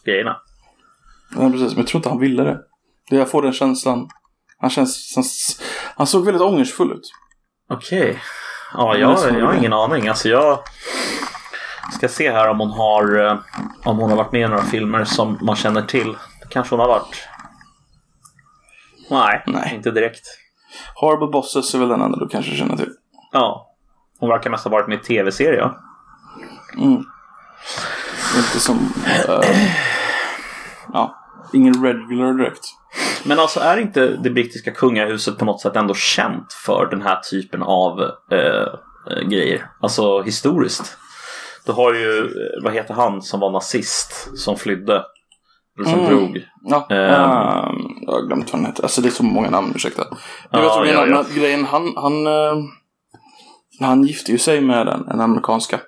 [0.04, 0.36] grejerna.
[1.36, 2.42] Ja, precis, men jag tror inte han ville
[3.10, 4.08] det jag får den känslan.
[4.60, 5.24] Han känns, han,
[5.96, 7.10] han såg väldigt ångersfull ut.
[7.70, 8.22] Okej.
[8.72, 10.08] Ja, Men jag, jag har ingen aning.
[10.08, 10.58] Alltså jag
[11.92, 13.38] ska se här om hon har eh,
[13.84, 16.16] om hon har varit med i några filmer som man känner till.
[16.50, 17.28] Kanske hon har varit.
[19.10, 19.72] Nej, Nej.
[19.74, 20.22] inte direkt.
[20.94, 22.92] Horrible Bosses är väl den enda du kanske känner till.
[23.32, 23.72] Ja.
[24.18, 25.58] Hon verkar mest ha varit med i tv-serier.
[25.58, 25.78] ja.
[26.76, 27.04] Mm.
[28.36, 28.92] Inte som...
[29.06, 29.40] eh,
[30.92, 31.16] ja,
[31.52, 32.64] ingen regular direkt.
[33.28, 37.20] Men alltså är inte det brittiska kungahuset på något sätt ändå känt för den här
[37.30, 38.00] typen av
[38.32, 38.66] eh,
[39.10, 39.70] eh, grejer?
[39.80, 40.96] Alltså historiskt.
[41.66, 45.02] Du har ju, eh, vad heter han som var nazist som flydde?
[45.78, 46.10] Eller som Mm.
[46.10, 46.46] drog?
[46.64, 48.82] Ja, ehm, jag har glömt vad han heter.
[48.82, 50.02] Alltså det är så många namn, ursäkta.
[50.50, 51.24] Ja, vet du, ja, ja.
[51.40, 52.26] grejen, han, han,
[53.80, 55.80] han gifte ju sig med en, en amerikanska.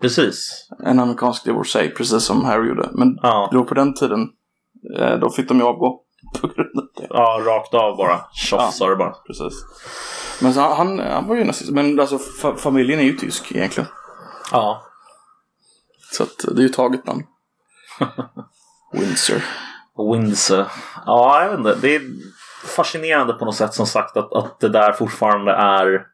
[0.00, 0.68] Precis.
[0.84, 2.88] En amerikansk divorcee, precis som Harry gjorde.
[2.92, 4.28] Men Ja, då på den tiden,
[5.20, 6.00] då fick de ju avgå.
[6.40, 7.06] På grund av det.
[7.10, 8.20] ja rakt av bara.
[8.32, 8.88] Tjoff Ja.
[8.88, 9.10] det bara.
[9.26, 9.54] Precis.
[10.42, 11.70] Men så han, han, han var ju nazist.
[11.70, 13.88] Men alltså fa familjen är ju tysk egentligen.
[14.52, 14.82] Ja.
[16.12, 17.22] Så att det är ju taget namn.
[18.92, 19.42] Windsor.
[20.12, 20.66] Windsor.
[21.06, 21.74] Ja, jag vet inte.
[21.74, 22.02] Det är
[22.76, 26.06] fascinerande på något sätt som sagt att, att det där fortfarande är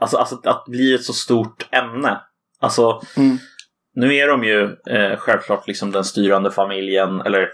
[0.00, 2.20] Alltså, alltså att bli ett så stort ämne.
[2.60, 3.38] Alltså, Mm.
[3.94, 7.48] Nu är de ju eh, självklart liksom den styrande familjen eller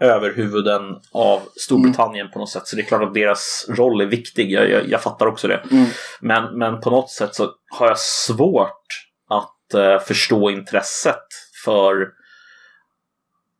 [0.00, 2.66] överhuvuden av Storbritannien på något sätt.
[2.66, 4.52] Så det är klart att deras roll är viktig.
[4.52, 5.62] Jag, jag, jag fattar också det.
[5.70, 5.86] Mm.
[6.20, 8.86] Men, men på något sätt så har jag svårt
[9.28, 11.26] att eh, förstå intresset
[11.64, 12.08] för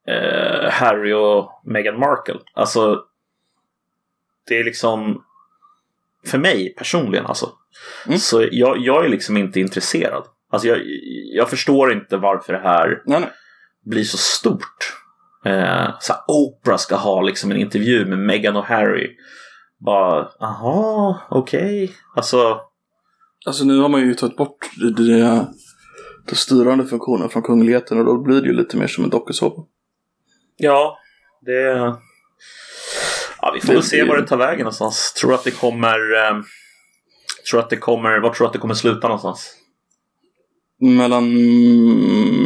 [0.09, 2.39] eh, Harry och Meghan Markle.
[2.55, 3.05] Alltså,
[4.49, 5.25] det är liksom
[6.27, 7.53] för mig personligen alltså.
[8.07, 8.19] Mm.
[8.19, 10.25] Så jag, jag är liksom inte intresserad.
[10.57, 10.79] Alltså jag,
[11.35, 13.31] jag förstår inte varför det här Nej, nej.
[13.85, 14.93] blir så stort.
[15.45, 19.17] Eh, så Oprah ska ha liksom en intervju med Meghan och Harry.
[19.85, 21.93] Bara, aha, okej.
[22.17, 22.61] Alltså,
[23.47, 24.71] Alltså nu har man ju tagit bort
[26.29, 29.63] det styrande funktionen från kungligheten och då blir det ju lite mer som en dokusåpa.
[30.57, 30.99] ja,
[31.47, 31.63] det...
[33.43, 35.13] Ja, vi får Det- väl se det- var det tar vägen någonstans.
[35.13, 35.99] Tror att det kommer...
[35.99, 36.37] Eh,
[37.51, 38.19] tror att det kommer...
[38.21, 39.55] Var tror du att det kommer sluta någonstans?
[40.81, 41.35] Mellan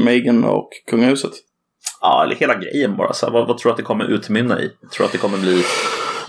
[0.04, 1.32] Meghan och kungahuset.
[2.00, 3.12] Ja, eller hela grejen bara.
[3.12, 4.68] Så här, vad, vad tror du att det kommer utmynna i?
[4.68, 5.64] Tror du att det kommer bli...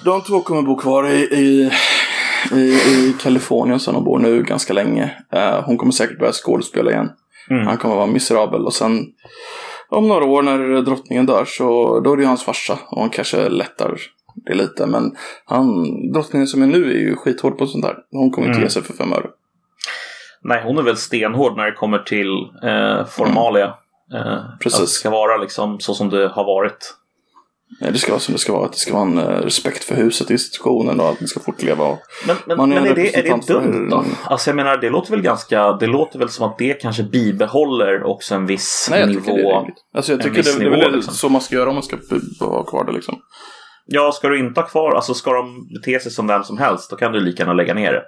[0.05, 1.71] De två kommer bo kvar i, i,
[2.51, 5.15] i, i Kalifornien som de bor nu ganska länge.
[5.33, 7.09] Eh, hon kommer säkert börja skådespela igen.
[7.49, 7.67] Mm.
[7.67, 9.05] Han kommer vara miserabel och sen
[9.89, 13.09] om några år när drottningen dör så då är det ju hans farsa och han
[13.09, 13.97] kanske lättar
[14.45, 14.85] det lite.
[14.85, 17.95] Men han, drottningen som är nu är ju skithård på sånt där.
[18.11, 18.63] Hon kommer inte Mm.
[18.63, 19.27] ge sig för fem öre.
[20.43, 22.31] Nej, hon är väl stenhård när det kommer till
[22.63, 23.65] eh, formalia.
[24.13, 24.79] Eh, Precis.
[24.79, 26.95] Att det ska vara liksom så som det har varit.
[27.81, 28.65] Nej, det ska vara som det ska vara.
[28.65, 31.85] Att det ska vara en eh, respekt för huset, institutionen och att det ska fortleva.
[31.85, 31.99] Och...
[32.27, 34.05] Men, men, Man är men en är, det, är det dumt då?
[34.23, 35.73] Alltså jag menar, det låter väl ganska...
[35.73, 39.21] Det låter väl som att det kanske bibehåller också en viss Nej, jag nivå.
[39.21, 39.75] tycker det är rimligt.
[39.95, 41.13] Alltså jag tycker det, det är nivå, väl liksom.
[41.13, 41.97] så man ska göra om man ska
[42.39, 43.19] ha kvar det liksom.
[43.85, 44.95] Ja, ska du inte ha kvar...
[44.95, 47.73] Alltså ska de bete sig som vem som helst, då kan du lika gärna lägga
[47.73, 48.03] ner det.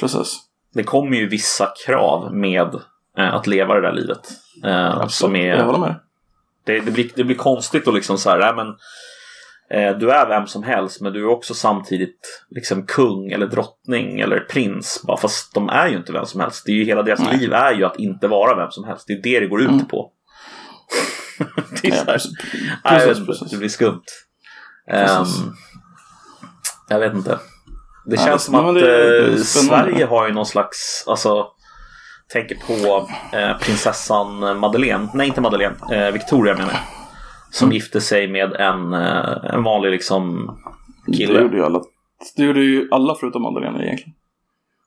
[0.00, 0.40] Precis.
[0.74, 2.74] Det kommer ju vissa krav med
[3.18, 4.28] eh, att leva det där livet.
[4.64, 5.64] Eh, som Jag är...
[5.64, 5.94] håller med.
[6.66, 8.68] Det, det, blir, det blir konstigt att liksom så här, nej, men
[9.80, 14.20] eh, du är vem som helst men du är också samtidigt liksom kung eller drottning
[14.20, 15.02] eller prins.
[15.06, 16.62] Bara fast de är ju inte vem som helst.
[16.66, 17.38] Det är ju hela deras Nej.
[17.38, 19.04] liv är ju att inte vara vem som helst.
[19.06, 19.86] Det är det det går ut Mm.
[19.86, 20.10] på.
[21.82, 22.32] det är Ja, så här, precis.
[22.84, 23.06] nej,
[23.40, 24.02] jag det blir skumt.
[24.90, 25.24] Ehm,
[26.88, 27.38] jag vet inte.
[28.06, 29.36] Det Ja, känns det- som att det- det eh.
[29.36, 31.46] Sverige har ju någon slags, alltså
[32.32, 36.80] tänker på eh, prinsessan Madeleine, nej inte Madeleine, eh, Victoria menar jag.
[37.50, 37.74] Som Mm.
[37.74, 40.50] gifte sig med en, eh, en vanlig liksom
[41.06, 41.40] Det kille.
[41.40, 41.80] gjorde ju alla.
[42.36, 44.12] Det gjorde ju alla förutom Madeleine egentligen.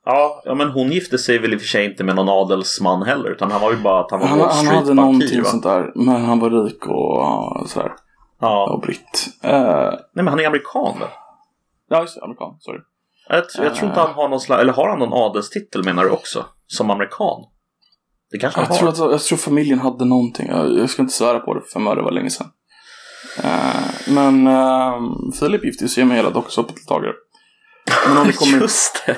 [0.05, 3.03] Ja, ja, men hon gifte sig väl i och för sig inte med någon adelsman
[3.03, 3.30] heller.
[3.30, 5.45] Utan han var ju bara att han var Han, han hade någonting va?
[5.49, 5.91] sånt där.
[5.95, 7.91] Men han var rik och ja, sådär.
[8.41, 8.72] Ja.
[8.74, 9.28] och britt.
[9.45, 11.07] Uh, Nej, men han är amerikan väl?
[11.89, 12.24] ja, just det.
[12.24, 12.55] Amerikan.
[12.59, 12.80] Sorry.
[13.30, 16.09] Jag, jag tror inte han har någon slags, eller har han någon adelstitel menar du
[16.09, 16.45] också?
[16.67, 17.43] Som amerikan?
[18.32, 18.91] Det kanske han Jag har.
[18.91, 20.47] tror, att, jag tror familjen hade någonting.
[20.49, 22.47] Jag, jag ska inte svära på det för mig, det var länge sedan.
[23.43, 25.01] Eh, men uh,
[25.39, 27.13] Filip gifte sig med hela dokusåpadeltagare.
[28.07, 29.11] Men om du kommer Just det.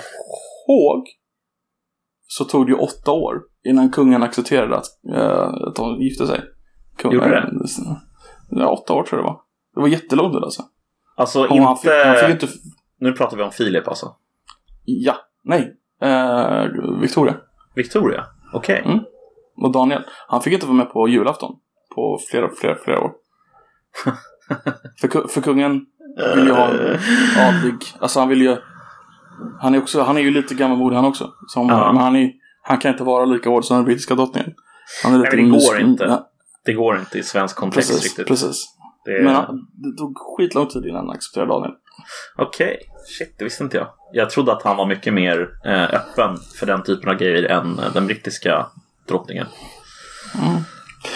[0.67, 1.03] ihåg
[2.27, 3.35] så tog det ju åtta år
[3.65, 4.85] innan kungen accepterade att,
[5.15, 6.41] uh, att de gifte sig.
[6.97, 7.49] Kung, Gjorde det?
[8.49, 9.41] Ja, åtta år tror jag det var.
[9.75, 10.63] Det var jättelång tid alltså.
[11.17, 11.63] Alltså Och inte...
[11.63, 12.47] han, fick, han fick inte...
[12.99, 14.15] Nu pratar vi om Filip alltså.
[14.85, 15.75] Ja, nej.
[16.03, 17.35] Uh, Victoria
[17.75, 18.25] Victoria?
[18.53, 18.81] Okej.
[18.85, 18.99] Mm.
[19.57, 20.03] och Daniel.
[20.27, 21.55] Han fick inte vara med på julafton
[21.95, 23.11] på flera, flera, flera år.
[25.01, 25.85] för, för kungen
[26.35, 26.97] vill ju ha en
[27.37, 28.57] adlig, alltså han vill ju
[29.59, 31.33] han är, också, han är ju lite gammalmodig han också.
[31.47, 31.93] Som, Ja.
[31.93, 32.31] Men han, är,
[32.61, 34.53] han kan inte vara lika hård som den brittiska drottningen.
[35.03, 36.03] Han är Nej, men det går inte.
[36.03, 36.29] Ja,
[36.65, 38.27] Det går inte i svensk kontext precis, riktigt.
[38.27, 38.65] precis.
[39.05, 39.23] Det är...
[39.23, 41.71] Men han, det tog skitlång tid innan han accepterade Daniel.
[42.37, 42.77] Okej.
[43.17, 43.87] Shit, det visste inte jag.
[44.13, 47.79] Jag trodde att han var mycket mer eh, öppen för den typen av grejer än
[47.79, 48.65] eh, den brittiska
[49.07, 49.47] drottningen.
[50.41, 50.55] Mm.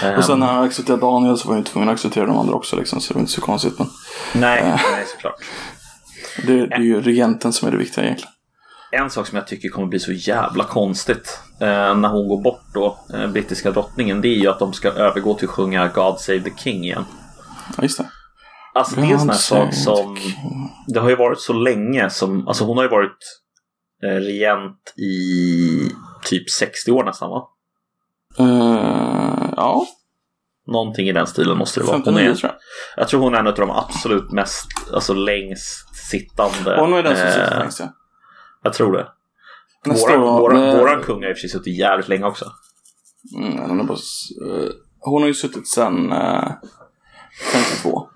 [0.03, 2.37] Ehm, Och sen när han accepterade Daniel så var han ju tvungen att acceptera de
[2.37, 3.01] andra också liksom.
[3.01, 3.79] Så det var inte så konstigt.
[3.79, 3.87] Men
[4.33, 4.79] Nej, Eh.
[4.91, 5.35] nej, såklart.
[6.47, 8.33] det, det är ju regenten som är det viktiga egentligen.
[8.91, 12.63] En sak som jag tycker kommer bli så jävla konstigt eh, när hon går bort
[12.73, 16.19] då, eh, brittiska drottningen, det är ju att de ska övergå till att sjunga God
[16.19, 17.05] Save the King igen.
[17.77, 18.05] Ja, just det.
[18.73, 20.17] Alltså det är en sån här sak som...
[20.87, 22.47] Det har ju varit så länge som...
[22.47, 23.17] Alltså hon har ju varit
[24.03, 25.91] eh, regent i
[26.23, 27.47] typ 60 år nästan va?
[28.39, 29.87] Eh, ja,
[30.67, 31.95] Någonting i den stilen måste det vara.
[31.95, 32.59] Hon 59 är, tror jag.
[33.01, 36.79] jag tror hon är en av de absolut mest, alltså längst sittande.
[36.79, 37.93] Hon är den som eh, sitter längst ja.
[38.63, 39.07] Jag tror det.
[39.85, 42.51] Nästa Våran, år, våran, eh, våran kung har och för sig suttit jävligt länge också.
[43.37, 44.69] Mm, hon, bara, eh,
[44.99, 46.51] hon har ju suttit sedan uh,
[47.53, 48.09] 52.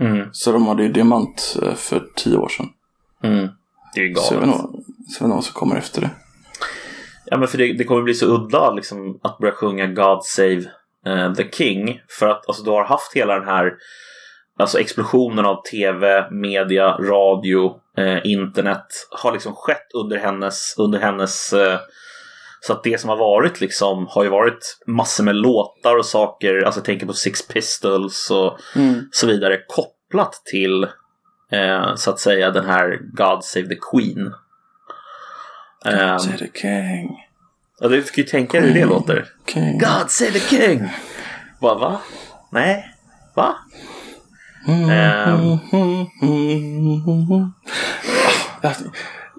[0.00, 0.28] Mm.
[0.32, 2.68] Så de hade ju diamant eh, för 10 år sedan.
[3.22, 3.48] Mm.
[3.94, 4.28] Det är ju galet.
[4.28, 4.84] så jag vet nog
[5.20, 6.10] vad som kommer efter det.
[7.24, 10.64] Ja, men för det, det kommer bli så udda liksom, att börja sjunga God Save
[11.06, 12.00] eh, the King.
[12.08, 13.74] För att alltså, du har haft hela den här
[14.58, 21.52] alltså, explosionen av tv, media, radio, eh, internet har liksom skett under hennes, under hennes
[21.52, 21.78] eh,
[22.66, 26.62] så att det som har varit liksom har ju varit massor med låtar och saker,
[26.62, 29.08] alltså jag tänker på Six Pistols och Mm.
[29.12, 30.84] så vidare kopplat till
[31.52, 34.32] eh, så att säga den här God Save the Queen.
[35.84, 37.16] Ehm, Say the king.
[37.80, 39.26] Ja, du kan ju tänka hur det låter.
[39.46, 39.78] King.
[39.78, 40.88] God save the king!
[41.60, 41.74] Va?
[41.74, 42.00] va?
[42.52, 42.94] Nej?
[43.34, 43.56] Va?
[44.68, 45.40] Mm, Ehm.
[45.72, 47.52] mm, mm, mm.
[48.62, 48.72] Jag,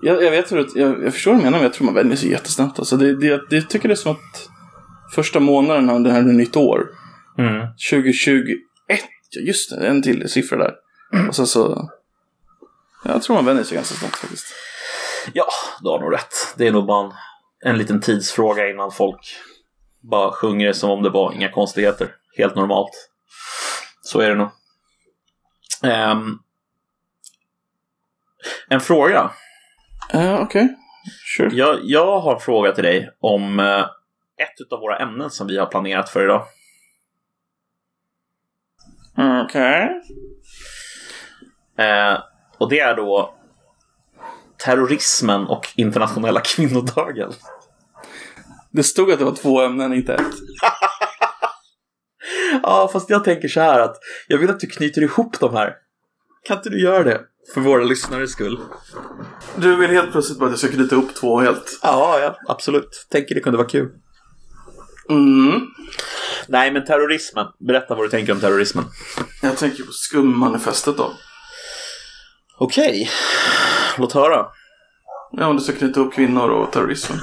[0.01, 1.93] jag, jag vet hur det, jag, jag förstår vad du menar men jag tror man
[1.93, 2.79] vänjer sig jättesnabbt.
[2.79, 4.49] Alltså det, det, det jag tycker det är som att
[5.15, 6.89] första månaden av det här är nytt år.
[7.37, 7.67] Mm.
[7.91, 10.75] 2021, ja just det, en till siffra där.
[11.27, 11.89] Och sen så...
[13.03, 14.45] Jag tror man vänjer sig ganska snabbt faktiskt.
[15.33, 15.47] Ja,
[15.81, 16.33] du har nog rätt.
[16.57, 17.11] Det är nog bara en,
[17.71, 19.35] en liten tidsfråga innan folk
[20.01, 22.15] bara sjunger som om det var inga konstigheter.
[22.37, 23.09] Helt normalt.
[24.01, 24.49] Så är det nog.
[25.83, 26.39] Ehm,
[28.69, 29.31] en fråga.
[30.15, 30.75] Uh, Okej,
[31.37, 31.55] sure.
[31.55, 33.81] Jag, jag har fråga till dig om eh,
[34.37, 36.43] ett av våra ämnen som vi har planerat för idag.
[39.45, 40.01] Okej.
[41.77, 42.19] Eh,
[42.57, 43.35] och det är då
[44.57, 47.31] terrorismen och internationella kvinnodagen.
[48.71, 50.21] Det stod att det var två ämnen, inte ett.
[52.63, 53.95] Ja, fast jag tänker så här att
[54.27, 55.75] jag vill att du knyter ihop de här.
[56.47, 57.21] Kan inte du göra det?
[57.53, 58.59] För våra lyssnares skull.
[59.55, 61.79] Du vill helt plötsligt bara att jag ska knyta upp två helt.
[61.83, 63.07] Ja, ja, absolut.
[63.09, 63.89] Tänker det kunde vara kul.
[65.09, 65.61] Mm.
[66.47, 67.45] Nej, men terrorismen.
[67.59, 68.85] Berätta vad du tänker om terrorismen.
[69.41, 71.13] Jag tänker på skummanifestet då.
[72.57, 73.09] Okej,
[73.97, 74.45] låt höra.
[75.31, 77.19] Ja, om du ska knyta upp kvinnor och terrorismen.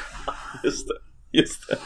[0.64, 0.94] Just det,
[1.38, 1.76] just det.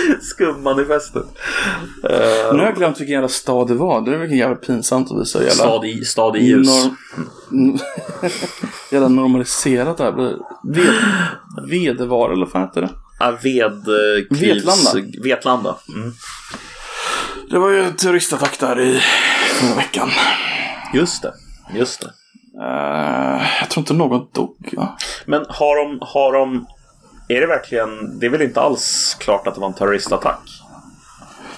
[0.22, 1.22] Skummanifestet.
[1.24, 4.00] Uh, Nu har jag glömt vilken jävla stad det var.
[4.00, 5.38] Det är vilken jävla pinsamt att visa.
[5.38, 6.66] Jävla, stad, i, stad i ljus.
[6.66, 7.78] Norm...
[8.90, 10.36] jävla normaliserat det här blir.
[10.62, 10.94] Ved...
[11.68, 12.90] Vedevar eller vad fan heter det?
[13.18, 15.10] Ja, ved, eh, Vetlanda.
[15.22, 15.76] Vetlanda.
[15.88, 16.12] Mm.
[17.50, 19.00] Det var ju en terroristattack där i
[19.54, 20.10] förra veckan.
[20.94, 21.32] Just det,
[21.74, 22.06] just det.
[22.58, 24.74] Uh, jag tror inte någon dog.
[24.76, 24.98] Va?
[25.26, 26.66] Men har de, har de...
[27.36, 28.18] Är det verkligen...
[28.18, 30.42] Det är väl inte alls klart att det var en terroristattack?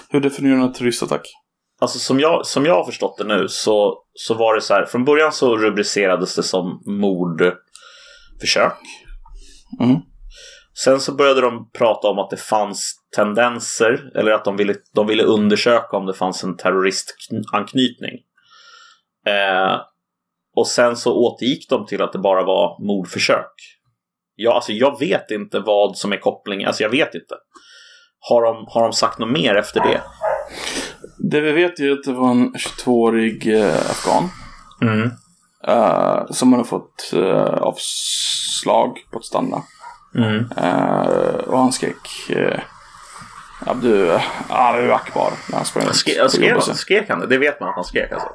[0.09, 1.27] Hur definierar du en terroristattack?
[1.81, 4.85] Alltså som jag, som jag har förstått det nu så, så var det så här.
[4.85, 8.77] Från början så rubricerades det som mordförsök.
[9.79, 9.97] Mm.
[10.83, 15.07] Sen så började de prata om att det fanns tendenser eller att de ville, de
[15.07, 18.13] ville undersöka om det fanns en terroristanknytning.
[19.27, 19.81] Eh,
[20.55, 23.74] och sen så återgick de till att det bara var mordförsök.
[24.35, 26.67] Ja, alltså jag vet inte vad som är kopplingen.
[26.67, 27.35] Alltså jag vet inte.
[28.19, 30.01] Har de, har de sagt något mer efter det?
[31.31, 34.29] Det vi vet är att det var en 22-årig eh, afghan.
[34.81, 35.11] Mm.
[35.67, 39.63] eh, som hade fått eh, avslag på att stanna.
[40.15, 40.45] Mm.
[40.57, 42.59] Eh, och han skrek eh,
[43.65, 44.19] Abdu,
[44.49, 47.27] Abu Akbar när han sprang Ske, han, skrek han det?
[47.27, 48.29] Det vet man att han skrek alltså.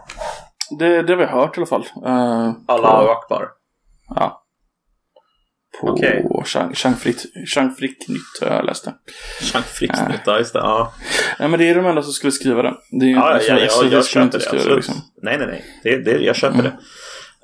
[0.78, 1.86] Det, det har vi hört i alla fall.
[2.06, 3.48] Eh, Allahu Akbar.
[4.14, 4.42] ja.
[5.80, 6.26] På Okej.
[6.74, 7.16] Chang, Frick
[7.78, 8.94] Frick Nytt har jag läst det.
[9.40, 10.58] Chang Fricksnytt, ja just det.
[10.58, 10.92] Ja,
[11.38, 12.74] Nej men det är de enda som skulle skriva det.
[12.90, 14.50] det är, ja, ja, ja, jag köper det.
[14.50, 14.76] Absolut.
[14.76, 14.94] liksom.
[15.22, 15.64] Nej, nej, nej.
[15.82, 16.72] Det, det, jag köper det.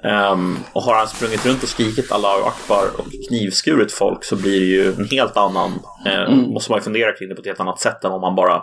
[0.08, 4.60] Ehm, och har han sprungit runt och skrikit Allahu Akbar och knivskurit folk så blir
[4.60, 5.72] det ju en helt annan...
[6.06, 8.34] Eh, Måste man ju fundera kring det på ett helt annat sätt än om man
[8.34, 8.62] bara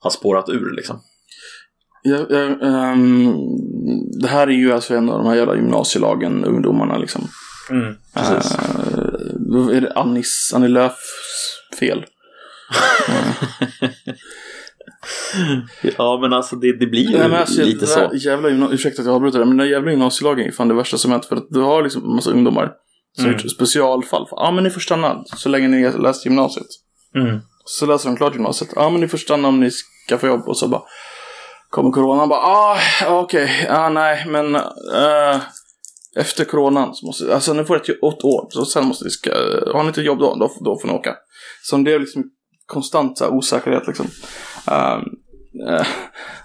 [0.00, 1.00] har spårat ur liksom.
[2.02, 3.34] Ja, ja, ehm,
[4.22, 7.28] det här är ju alltså en av de här jävla gymnasielagen, ungdomarna liksom.
[7.70, 8.58] Mm, precis.
[8.58, 12.04] Eh, är det Annis, Annie Lööfs fel?
[15.98, 18.10] ja, men alltså det, det blir ju Nej, alltså, lite det så.
[18.14, 20.98] Jävla gymna- ursäkta att jag avbryter det, men den jävla gymnasielagen är fan det värsta
[20.98, 21.24] som hänt.
[21.26, 22.72] För att du har liksom en massa ungdomar
[23.16, 23.36] som Mm.
[23.38, 24.26] gjort specialfall.
[24.30, 26.66] Ja, men ni får stanna så länge ni läst gymnasiet.
[27.14, 27.38] Mm.
[27.64, 28.70] Så läser de klart gymnasiet.
[28.76, 30.48] Ja, men ni får stanna om ni ska få jobb.
[30.48, 30.82] Och så bara
[31.70, 32.28] kommer coronan.
[32.28, 35.40] Bara, ah, okej, ah, nej, men eh,
[36.16, 38.46] efter coronan så måste, alltså nu får ett ett år.
[38.50, 39.30] Så sen måste ni ska,
[39.72, 41.14] har ni inte jobb då, då, då får ni åka.
[41.62, 42.24] Så det är liksom
[42.66, 44.06] konstant så osäkerhet liksom.
[44.66, 45.02] Ehm,
[45.68, 45.86] eh,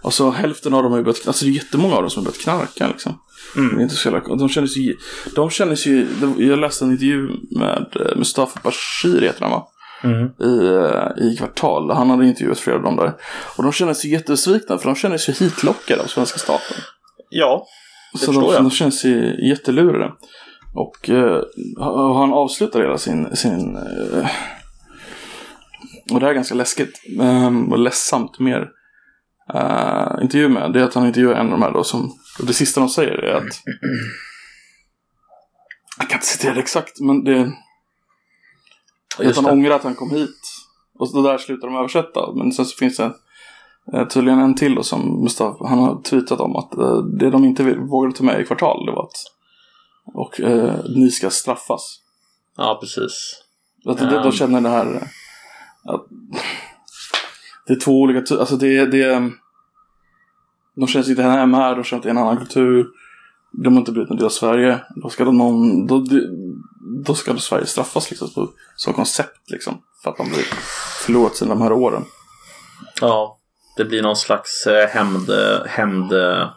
[0.02, 2.24] och så hälften av dem har ju börjat, alltså det är jättemånga av dem som
[2.24, 3.20] har börjat knarka liksom.
[3.58, 3.76] Mm.
[3.76, 4.98] Det är inte så jävla, de känner sig,
[5.36, 6.08] de känner sig,
[6.38, 9.68] jag läste en intervju med eh, Mustafa Bashir heter han va?
[10.04, 10.26] Mm.
[10.26, 11.92] i, eh, i Kvartal.
[11.92, 13.14] Han hade intervjuat flera av dem där.
[13.58, 16.78] Och de känner sig jättesvikna för de känner sig hitlockade av svenska staten.
[17.30, 17.66] Ja,
[18.20, 18.64] Så de, jag.
[18.64, 20.12] de känner sig jättelurade.
[20.74, 21.42] Och eh,
[21.78, 24.28] ha- han avslutar hela sin, sin eh,
[26.14, 28.70] och det här är ganska läskigt eh, och ledsamt mer
[29.54, 30.74] eh, intervju med.
[30.74, 32.02] Det är att han intervjuar en av de här då som,
[32.40, 33.60] och det sista de säger är att
[36.00, 37.52] jag kan inte citera det exakt, men det
[39.20, 39.52] att Just han det.
[39.52, 40.38] ångrar att han kom hit.
[41.00, 42.34] Och så där slutar de översätta.
[42.36, 43.14] Men sen så finns det
[44.10, 47.76] tydligen en till då som Mustafa, han har tweetat om att eh, det de inte
[47.76, 49.32] vågade ta med i kvartal, det var att
[50.14, 52.00] och eh, ni ska straffas.
[52.58, 53.44] Ja, precis.
[53.86, 54.24] Att det, Um.
[54.24, 55.04] de känner det här eh,
[55.94, 56.06] att
[57.68, 59.32] det är två olika alltså det, det
[60.76, 62.88] de känner sig inte hemma här, de känner att det är en annan kultur.
[63.64, 64.80] De har inte blivit en del av Sverige.
[64.96, 66.06] Då ska de någon, då,
[67.06, 69.82] då ska Sverige straffas liksom som koncept liksom.
[70.04, 70.46] För att de blir
[71.06, 72.04] förlorat sina de här åren.
[73.02, 73.41] Ja,
[73.84, 75.30] det blir någon slags eh, hämnd,
[75.68, 76.48] hämnd eh,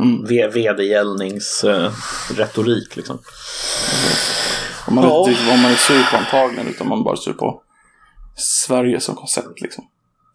[0.00, 0.24] Mm.
[0.28, 1.92] ve- vedergällnings eh,
[2.96, 3.18] liksom.
[4.86, 5.28] Och man Ja.
[5.28, 7.62] inte vad man är sur på antagligen, utan man bara är sur på
[8.36, 9.84] Sverige som koncept liksom.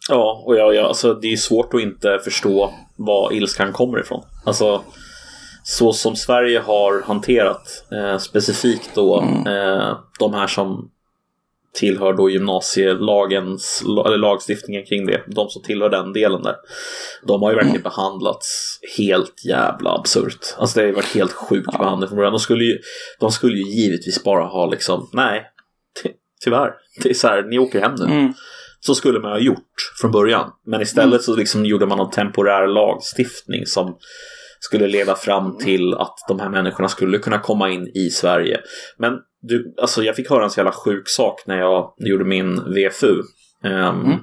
[0.09, 4.23] Ja, och jag, jag, alltså, det är svårt att inte förstå var ilskan kommer ifrån.
[4.45, 4.81] Alltså,
[5.63, 10.89] så som Sverige har hanterat eh, specifikt då eh, de här som
[11.75, 16.55] tillhör då gymnasielagens, eller lagstiftningen kring det, de som tillhör den delen där.
[17.27, 20.55] De har ju verkligen behandlats helt jävla absurt.
[20.57, 22.33] Alltså det har ju varit helt sjukt behandling från början.
[22.33, 22.79] De skulle ju,
[23.19, 25.43] de skulle ju givetvis bara ha liksom, nej,
[26.03, 26.13] ty-
[26.43, 26.73] tyvärr.
[27.03, 28.05] Det är så här, ni åker hem nu.
[28.05, 28.33] Mm.
[28.79, 30.51] Så skulle man ha gjort från början.
[30.65, 33.97] Men istället så liksom gjorde man en temporär lagstiftning som
[34.59, 38.59] skulle leda fram till att de här människorna skulle kunna komma in i Sverige.
[38.97, 39.13] Men
[39.47, 43.21] du, alltså jag fick höra en så jävla sjuk sak när jag gjorde min VFU.
[43.63, 44.19] Ehm,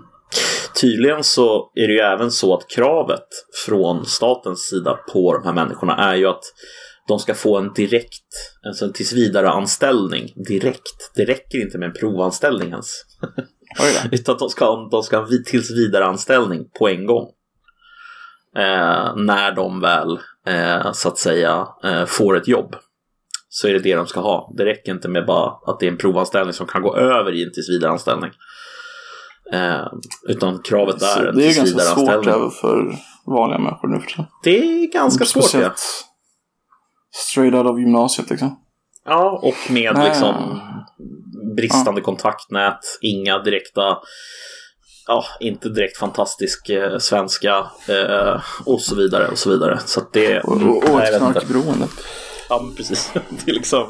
[0.80, 3.26] Tydligen så är det ju även så att kravet
[3.66, 6.42] från statens sida på de här människorna är ju att
[7.08, 8.26] de ska få en direkt,
[8.66, 11.12] alltså en tillsvidare anställning direkt.
[11.14, 12.90] Det räcker inte med en provanställning ens.
[14.12, 17.26] Utan de ska, de ska ha en tills vidare anställning på en gång.
[18.56, 22.76] Eh, när de väl, eh, så att säga, eh, får ett jobb.
[23.54, 24.52] Så är det det de ska ha.
[24.56, 27.44] Det räcker inte med bara att det är en provanställning som kan gå över i
[27.44, 28.30] en tills vidare anställning.
[29.52, 29.86] Eh,
[30.28, 32.94] utan kravet Så är en det är ganska svårt även för
[33.26, 34.26] vanliga människor nu för tiden.
[34.44, 35.48] Det är ganska svårt ja.
[35.48, 35.80] Speciellt
[37.14, 38.60] straight out of gymnasiet liksom.
[39.04, 40.08] Ja, och med Nej.
[40.08, 40.60] liksom
[41.56, 43.98] bristande kontaktnät, inga direkta,
[45.06, 49.78] ja, inte direkt fantastisk eh, svenska eh, och så vidare och så vidare.
[49.84, 51.86] Så det, Och, och, och ett knarkberoende.
[52.60, 53.12] Men precis.
[53.44, 53.86] Det är liksom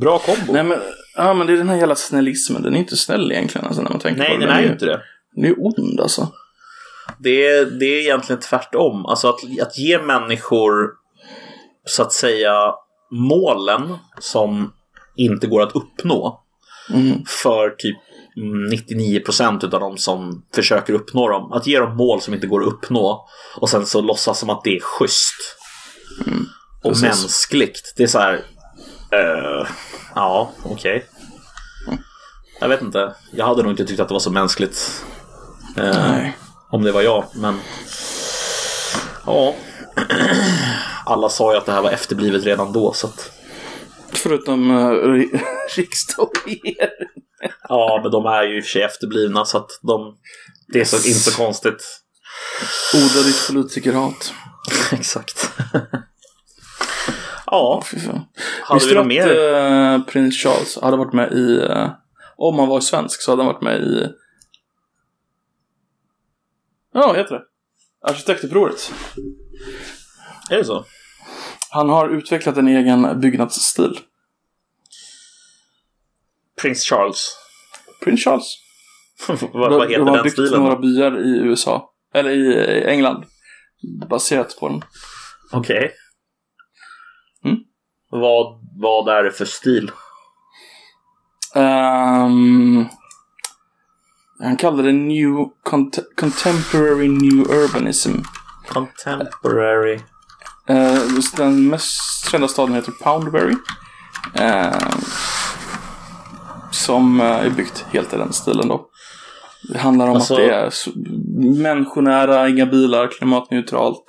[0.00, 0.52] bra kombo.
[0.52, 0.78] Nej men
[1.16, 2.62] Ja, men det är den här jävla snällismen.
[2.62, 4.54] Den är inte snäll egentligen alltså, när man tänker Nej, på den det.
[4.54, 5.02] är ju inte det.
[5.34, 6.28] Den är ond alltså.
[7.18, 9.06] Det är, det är egentligen tvärtom.
[9.06, 10.88] Alltså att, att ge människor,
[11.84, 12.74] så att säga,
[13.10, 14.72] målen som
[15.16, 16.38] inte går att uppnå
[16.90, 17.24] Mm.
[17.42, 17.96] för typ
[19.26, 21.52] 99% av de som försöker uppnå dem.
[21.52, 24.64] Att ge dem mål som inte går att uppnå och sen så låtsas som att
[24.64, 25.56] det är schysst.
[26.82, 27.02] Och precis.
[27.02, 27.92] mänskligt.
[27.96, 28.34] Det är så här...
[29.12, 29.66] eh,
[30.14, 31.06] ja, okej.
[32.60, 33.14] Jag vet inte.
[33.32, 35.04] Jag hade nog inte tyckt att det var så mänskligt.
[35.76, 36.28] eh,
[36.70, 37.60] om det var jag, men...
[39.26, 39.54] Ja.
[41.06, 43.32] Alla sa ju att det här var efterblivet redan då, så att...
[44.12, 45.24] Förutom uh,
[45.76, 47.08] riksdag och regering.
[47.68, 50.16] Ja, men de är ju i och för sig efterblivna, så att de...
[50.72, 52.00] Det är så, inte så konstigt.
[52.94, 54.32] Odla ditt politikerhat.
[54.92, 55.50] Exakt.
[57.52, 58.20] Ja, Fy fan.
[58.62, 59.54] hade vi du något mer?
[59.54, 61.58] eh, prins Charles hade varit med i...
[61.70, 61.90] eh,
[62.36, 64.06] om han var svensk så hade han varit med i...
[66.94, 67.42] Ja, vad heter det?
[68.08, 68.92] Arkitektupproret.
[70.50, 70.84] Är det så?
[71.70, 73.98] Han har utvecklat en egen byggnadsstil.
[76.62, 77.36] Prins Charles.
[78.04, 78.56] Prins Charles.
[79.52, 80.60] vad, vad heter de har den byggt stilen?
[80.62, 81.90] några byar i USA.
[82.14, 83.24] Eller i England.
[84.08, 84.82] Baserat på den.
[85.52, 85.76] Okej.
[85.78, 85.90] Mm.
[88.14, 89.90] Vad, vad är det för stil?
[91.54, 92.86] Ehm,
[94.40, 95.34] han kallade det New
[95.64, 98.12] Cont- Contemporary New Urbanism.
[98.68, 100.00] Contemporary.
[100.66, 101.02] Eh,
[101.36, 103.54] den mest kända staden heter Poundbury.
[104.34, 104.88] Eh,
[106.70, 108.86] som eh, är byggt helt i den stilen då.
[109.68, 110.72] Det handlar om Alltså- att det är
[111.62, 114.04] människonära, inga bilar, klimatneutralt.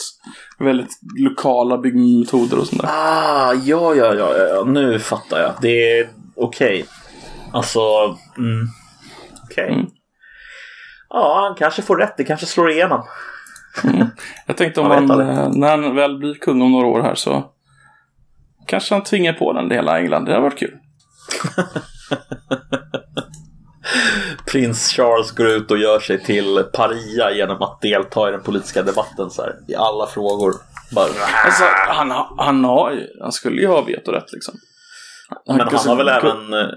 [0.60, 2.90] Väldigt lokala byggmetoder och sånt där.
[2.92, 5.54] Ah, ja, ja, ja, ja, nu fattar jag.
[5.62, 6.86] Det är okej.
[7.52, 7.80] Alltså,
[8.38, 8.68] mm.
[9.44, 9.74] okej.
[9.74, 9.86] Mm.
[11.10, 12.18] Ja, han kanske får rätt.
[12.18, 13.04] Det kanske slår igenom.
[14.46, 17.52] Jag tänkte om han, eh, när han väl blir kung om några år här så
[18.68, 20.26] kanske han tvingar på den i hela England.
[20.26, 20.78] Det hade varit kul.
[24.46, 28.84] Prins Charles går ut och gör sig till paria genom att delta i den politiska
[28.84, 30.54] debatten så här, i alla frågor.
[30.96, 31.06] Bara,
[31.46, 34.54] Alltså, han, han, har, ju- han skulle ju ha vetorätt liksom.
[35.48, 36.54] men han har väl kunde- även...
[36.54, 36.74] eh,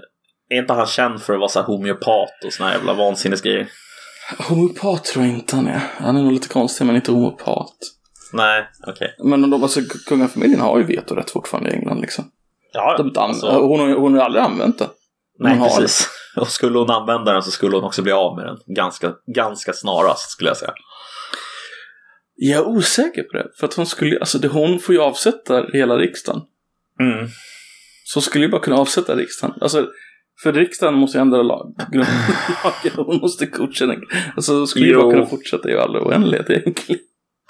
[0.49, 3.67] Är inte han känd för att vara så här homeopat och såna jävla vansinnesgrejer?
[4.49, 5.81] Homopat tror jag inte han är.
[5.97, 7.73] Han är nog lite konstig men inte homopat.
[8.33, 9.15] Nej, okej.
[9.23, 12.25] Men de, alltså, kungafamiljen har ju vetorätt fortfarande i England liksom.
[12.73, 14.87] Ja, De alltså, hon, hon har ju aldrig använt det.
[15.39, 16.09] nej, precis.
[16.41, 19.73] Och skulle hon använda den så skulle hon också bli av med den ganska, ganska
[19.73, 20.73] snarast skulle jag säga.
[22.35, 23.47] Jag är osäker på det.
[23.59, 26.41] För att hon skulle alltså det, hon får ju avsätta hela riksdagen.
[26.99, 27.27] Mm.
[28.05, 29.55] Så skulle ju bara kunna avsätta riksdagen.
[29.61, 29.87] Alltså,
[30.43, 33.05] för riksdagen måste ju ändra lag, grundlagen.
[33.05, 33.95] Hon måste godkänna.
[34.35, 35.01] Alltså, skulle ju Jo.
[35.01, 37.01] bara kunna fortsätta i all oändlighet egentligen.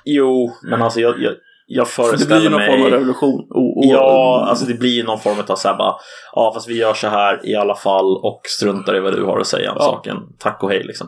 [0.05, 1.33] Jo, men alltså jag, jag,
[1.69, 2.71] jag För det blir föreställer någon mig...
[2.71, 3.39] form av revolution.
[3.39, 5.95] O- o- Ja, alltså det blir någon form av så här bara,
[6.35, 9.39] ja fast vi gör så här i alla fall och struntar i vad du har
[9.39, 9.85] att säga om Ja.
[9.85, 10.17] saken.
[10.39, 11.07] Tack och hej liksom.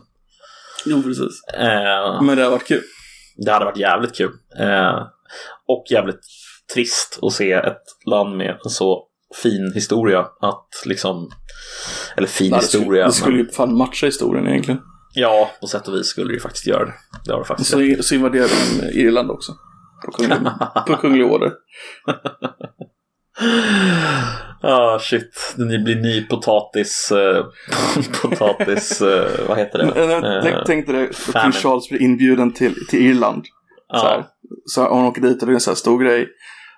[0.86, 1.44] Jo, precis.
[1.54, 2.82] Eh, Men det har varit kul.
[3.46, 4.32] det hade varit jävligt kul.
[4.60, 5.02] Eh,
[5.68, 6.20] och jävligt
[6.74, 9.06] trist att se ett land med en så
[9.44, 11.30] fin historia att liksom,
[12.18, 14.82] eller fin Nej, historia, det skulle men ju fan matcha historien egentligen.
[15.14, 16.94] ja, på sätt och vis skulle det ju faktiskt göra det.
[17.26, 17.70] Det har det faktiskt.
[17.70, 18.50] Så, så invaderade
[18.82, 19.52] de Irland också.
[20.06, 20.38] På kunglig,
[20.88, 21.52] på kunglig order.
[24.62, 27.46] Ah shit, det blir ny potatis, eh,
[28.22, 29.86] potatis, eh, vad heter det?
[29.86, 31.42] Men, men, Eh, tänk, dig det, famine.
[31.42, 33.46] prins Charles blir inbjuden till, till Irland.
[33.94, 34.26] Så, här.
[34.66, 36.28] så hon åker dit och det är en så här stor grej.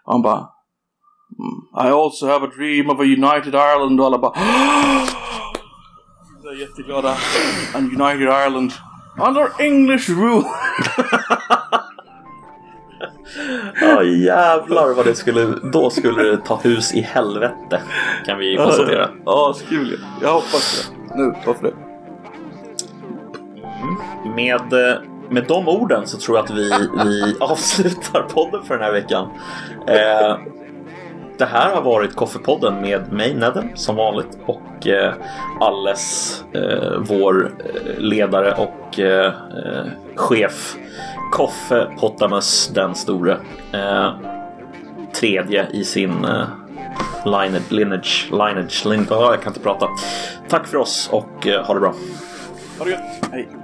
[0.05, 4.17] Och han bara "Mm, I also have a dream of a united Ireland och alla
[4.17, 4.39] bara Så
[6.49, 7.15] här jätteglada.
[7.75, 8.71] An united Ireland
[9.27, 10.43] under English rule.
[13.81, 17.81] Ja jävlar vad det skulle, då skulle det ta hus i helvete.
[18.25, 19.09] Kan vi konstatera.
[19.25, 19.99] Ja, så kul.
[20.21, 21.15] Jag hoppas det.
[21.15, 21.73] Nu, varför det?
[24.35, 24.97] Med, eh,
[25.29, 26.69] med de orden så tror jag att vi,
[27.03, 29.27] vi avslutar podden för den här veckan.
[29.87, 30.37] Eh,
[31.37, 35.13] det här har varit Koffepodden med mig Nedden som vanligt och eh,
[35.59, 40.75] Alles, eh, vår eh, ledare och eh, eh, chef
[41.31, 43.37] Koffe Pottamus den store.
[43.73, 44.11] Eh,
[45.13, 46.47] tredje i sin eh,
[47.25, 49.07] lineage, lineage, lineage, lineage.
[49.09, 49.87] Jag kan inte prata.
[50.49, 51.93] Tack för oss och eh, ha det bra.
[52.79, 53.29] Ha det gött.
[53.31, 53.60] Hej.